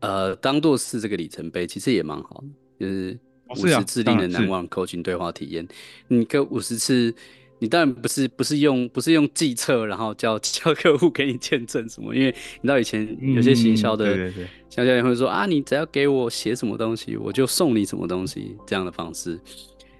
[0.00, 2.42] 呃，当做是这个里程碑，其实也蛮好
[2.78, 3.18] 的，就是
[3.60, 5.66] 五十次令人难忘 coaching 对话体验，
[6.08, 7.14] 你跟五十次。
[7.58, 12.26] 你当然不是不是用不是用计策，然后叫叫客户给你见证什么，因为
[12.60, 14.30] 你知道以前有些行销的
[14.68, 19.40] 销教练会说、嗯、啊，你只要给我写什么东西，我就送你什么东西这样的方式。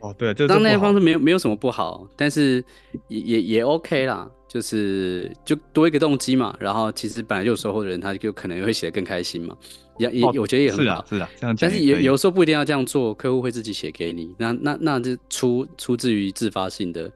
[0.01, 2.63] 哦，对，这当然那些方式没有没有什么不好，但是
[3.09, 6.55] 也也也 OK 啦，就是就多一个动机嘛。
[6.61, 9.57] 然后其实本来就有收获的人，他就可能会写得更开心嘛。
[9.97, 11.57] 也也，我觉得也很好，是啊，是啊，这样。
[11.59, 14.35] 但是有有时候不一定要这样做，客户会自己写给你。
[14.37, 17.11] 那那那就出出自于自发性的，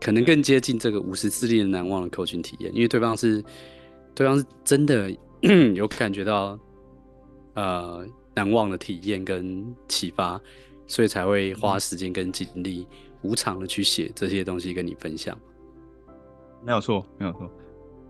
[0.00, 3.42] 可能更接近这个五十次令人难忘的 coaching 体验，因为对方是
[4.14, 5.10] 对方是真的
[5.74, 6.58] 有感觉到
[7.54, 10.40] 呃难忘的体验跟启发，
[10.86, 12.86] 所以才会花时间跟精力
[13.22, 15.38] 无偿的去写这些东西跟你分享。
[16.64, 17.50] 没有错，没有错。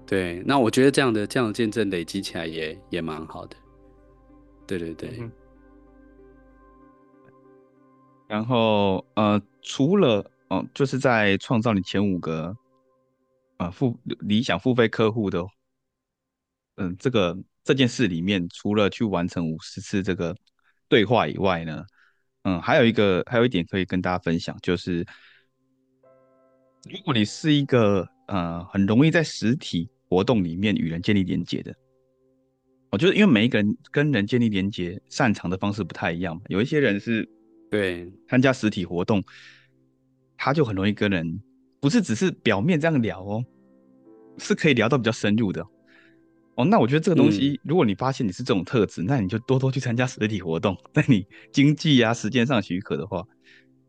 [0.06, 3.56] 对，那我觉得这样的这样的见证累积起来也也蛮好的。
[4.66, 5.30] 对对对，嗯、
[8.26, 12.54] 然后呃，除了哦、呃，就是在创造你前五个
[13.56, 15.40] 啊付理想付费客户的，
[16.76, 20.34] 嗯、呃，这个这件事里面，除了去完成五十次这个
[20.88, 21.84] 对话以外呢，
[22.42, 25.04] 嗯、呃，还有一个还有一点可以跟大家分享，就是
[26.90, 31.74] 如果你是一个呃很容易在实体活动里面与人建立连接的。
[32.90, 36.40] 我觉得，因为每一个人跟人建立连接擅长的方式不太一样嘛。
[36.48, 37.28] 有一些人是，
[37.70, 39.22] 对参加实体活动，
[40.38, 41.38] 他就很容易跟人，
[41.80, 43.44] 不是只是表面这样聊哦，
[44.38, 45.62] 是可以聊到比较深入的。
[46.54, 53.22] 哦，那我觉得这个东西，如果你发现你是这种特质，那你就多多去参加实体活动， 在你经济啊、时间上许可的话，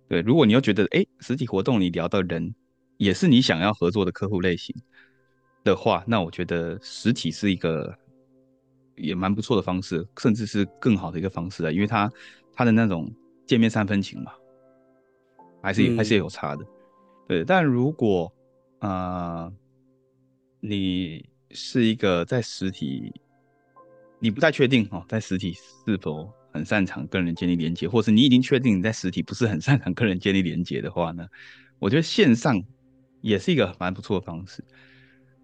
[0.10, 0.20] 对。
[0.22, 2.54] 如果你又觉得，哎，实体活动你聊到人
[2.98, 4.76] 也是你想要合作的客户类型
[5.64, 7.96] 的话，那我觉得实体是一个。
[9.02, 12.12] 也蛮不错的方式，甚至是更好的一个方式啊，因为他
[12.54, 13.10] 他的那种
[13.48, 14.34] 见面三分情嘛，
[15.62, 16.66] 还是、嗯、还是有差的，
[17.28, 17.44] 对。
[17.44, 18.32] 但如果
[18.80, 19.54] 啊、呃，
[20.60, 23.14] 你是一个在实体，
[24.20, 25.54] 你不太确定哦，在实体
[25.86, 31.28] 是否很擅长跟人建立连接，或是你已经确定你在实体不是很擅长跟人建立连接的话呢，
[31.80, 32.64] 我觉得线上
[33.22, 34.64] 也是一个蛮不错的方式。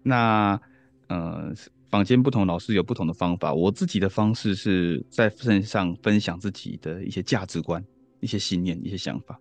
[0.02, 0.60] 那
[1.08, 1.52] 呃。
[1.88, 7.82] 坊间不同老师有不同的方法，我自己的方式是在线上分享自己的一些价值观、
[8.18, 9.38] 一些信念、一些想法。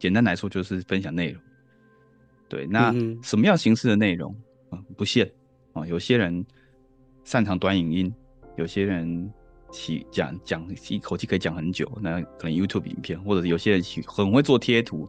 [0.00, 1.40] 简单来说就是分享内容。
[2.48, 2.92] 对，那
[3.22, 4.34] 什么样形式的内容
[4.70, 4.78] 啊？
[4.96, 5.30] 不限
[5.72, 6.44] 啊，有些人
[7.22, 8.12] 擅长短影音，
[8.56, 9.32] 有些人
[9.70, 15.08] 喜讲讲一口气可以讲很久，那可能 YouTube 影片，或者有些人喜很会做贴图。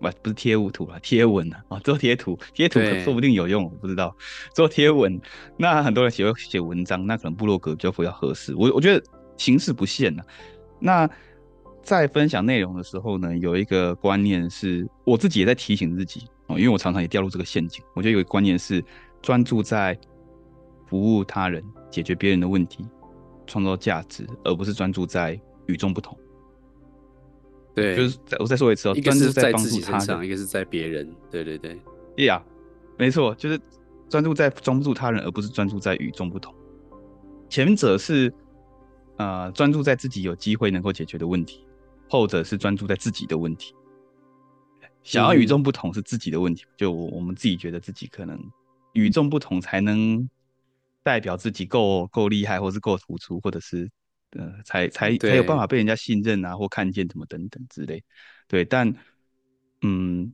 [0.00, 4.16] 不不是贴物图啊，贴文啊，啊做贴图，贴图可说不定有用，我不知道。
[4.54, 5.20] 做贴文，
[5.56, 8.54] 那很多人喜欢写文章，那可能部落格就比较合适。
[8.54, 9.04] 我我觉得
[9.36, 10.26] 形式不限呐、啊。
[10.78, 11.10] 那
[11.88, 17.82] 在分享内容的时候呢，有一个观念是，我自己也在提醒自己哦，因为我常常也掉入这个陷阱。
[17.94, 18.84] 我觉得有一个观念是，
[19.22, 19.98] 专注在
[20.86, 22.84] 服务他人、解决别人的问题、
[23.46, 26.14] 创造价值，而不是专注在与众不同。
[27.74, 31.10] 对，就是我再说一次哦，一个是在帮助他人，一个是在别人。
[31.30, 31.80] 对对对，
[32.14, 32.44] 对呀，
[32.98, 33.58] 没错，就是
[34.10, 36.54] 专注在帮助他人，而不是专注在与众不同。
[37.48, 38.30] 前者是
[39.16, 41.66] 呃专注在自己有机会能够解决的问题，
[42.08, 43.74] 后者是专注在自己的问题。
[45.02, 48.38] 想要与众不同是自己的问题，嗯、就我们自己觉得自己可能
[48.92, 50.28] 与众不同，才能
[51.02, 53.90] 代表自己够够厉害，或是够突出，或者是。
[54.32, 58.04] 呃，才才才有办法被人家信任啊，或看见什么等等之类，
[58.46, 58.94] 对，但
[59.80, 60.30] 嗯，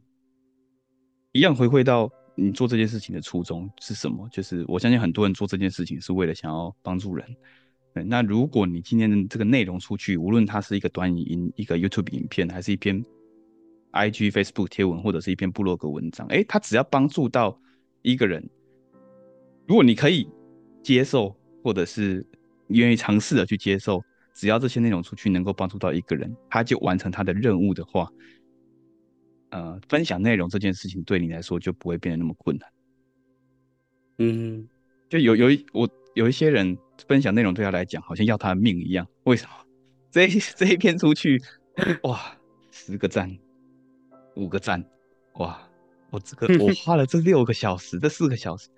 [1.31, 4.29] 一样回馈到你做这件事情的初衷是什么？
[4.33, 7.25] 就是我相信很多人做这件事情是为了想要帮助人。
[7.95, 13.03] 对，那如果你今天的这个内容出去，无论它是一个短影音、一个 YouTube 影片，还是一篇
[13.92, 17.59] IG、Facebook 贴文，或者是一篇部落格文章，诶，它只要帮助到
[18.03, 18.47] 一个人，
[19.66, 20.28] 如果你可以
[20.82, 22.26] 接受，或者是。
[22.68, 28.11] 愿意尝试的去接受，只要这些内容出去能够帮助到一个人，他就完成他的任务的话，
[29.51, 32.72] 呃，分享内容这件事情对你来说就不会变得那么困难。
[34.16, 34.66] 嗯，
[35.11, 36.74] 就有有一我有一些人
[37.09, 39.51] 分享内容对他来讲好像要他的命一样，为什么？
[40.11, 41.40] 这一 这一篇出去，
[42.05, 42.20] 哇，
[42.70, 43.36] 十个赞，
[44.36, 44.84] 五个赞，
[45.34, 45.61] 哇，
[46.11, 48.68] 我这个我 花了这六个小时，这四个小时。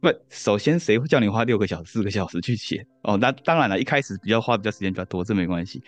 [0.00, 2.86] 不，首先谁会叫你花六个小时、四个小时去写？
[3.02, 5.82] 哦，那当然了，一开始比较花比较时间比较多，这没关系。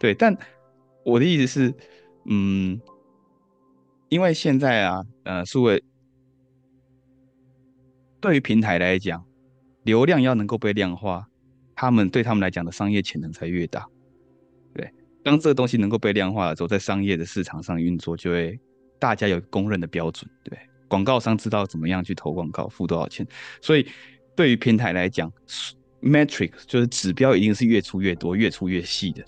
[0.00, 0.36] 对，但
[1.04, 1.74] 我的意思是，
[2.26, 2.80] 嗯，
[4.08, 5.80] 因为现在啊，呃，数位
[8.20, 9.24] 对于平台来讲，
[9.84, 11.26] 流量要能够被量化，
[11.74, 13.86] 他们对他们来讲的商业潜能才越大。
[14.74, 14.90] 对，
[15.22, 18.58] 当这个东西能够被量化的时候，在商业的市场上运作，就会
[18.98, 20.58] 大家有公认的标准，对。
[20.88, 23.26] 广告商知道怎么样去投广告，付多少钱，
[23.62, 23.86] 所以
[24.36, 25.32] 对于平台来讲
[26.02, 29.24] ，metric 就是指标，一定是越出越多、越出越细的，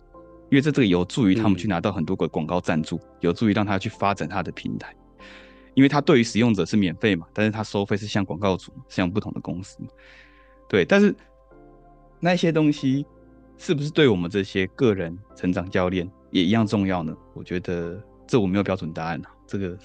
[0.51, 4.95] 因为这这个有助于他们去拿到很多个广告赞助，有助于让他去发展他的平台。
[5.73, 9.79] 因为它对于使用者是免费嘛，但是它收费是像广告主，像不同的公司，
[10.69, 10.85] 对。
[10.85, 11.15] 但是
[12.21, 13.07] 那些东西
[13.59, 17.17] 是不是对我们这些个人成长教练也一样重要呢？
[17.35, 19.31] 我觉得这我没有标准答案啊。
[19.47, 19.79] 这个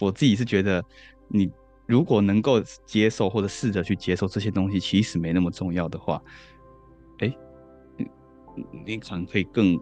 [0.00, 0.84] 我自己是觉得，
[1.28, 1.50] 你
[1.86, 6.22] 如果能够接受或者试着去接受这些东西，其实没那么重要的话，
[7.18, 7.36] 哎，
[7.96, 8.06] 你
[8.86, 9.78] 你可能可以更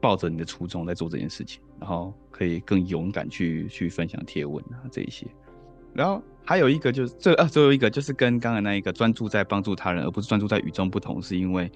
[0.00, 1.60] 抱着你的初衷在做这件事情。
[1.80, 5.26] 然后可以更勇敢去去分享贴文啊这一些，
[5.94, 11.70] 然后还有一个就是这啊最后一个就是跟刚才那一个专注在帮助他人而不是专注在与众不同，是因为，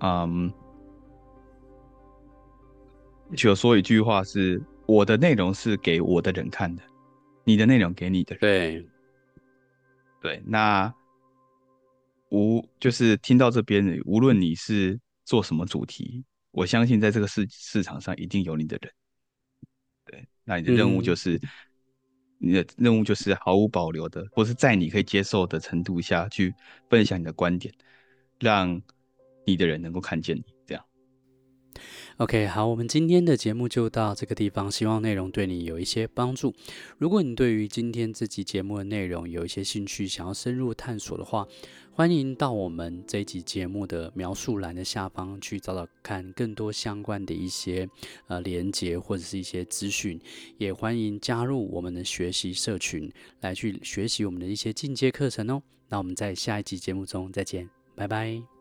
[0.00, 0.52] 嗯，
[3.36, 6.82] 就说一句话是我的内容是给我的人看的，
[7.44, 8.40] 你的内容给你的人。
[8.40, 8.86] 对，
[10.20, 10.92] 对，那
[12.30, 18.92] 无就是听到这边，无论你是做什么主题，我相信在这个市市场上一定有你的人。
[20.04, 21.40] 对那你的任务就是，嗯、
[22.44, 26.52] 你的任务就是毫无保留的，或是在你可以接受的程度下去
[26.90, 27.72] 分享你的观点，
[28.40, 28.82] 让
[29.46, 30.42] 你的人能够看见你。
[30.66, 30.84] 这样。
[32.18, 36.52] OK，好，我们今天的节目就到这个地方，希望内容对你有一些帮助。
[36.98, 41.46] 如果你对于今天这集节目的内容有一些兴趣，想要深入探索的话，
[41.94, 47.86] 欢迎到我们这一集节目的描述栏的下方去找找看更多相关的一些
[48.28, 50.18] 呃连接或者是一些资讯，
[50.56, 55.62] 也欢迎加入我们的学习社群来去学习我们的一些进阶课程哦。
[55.90, 58.51] 那我们在下一集节目中再见，拜拜。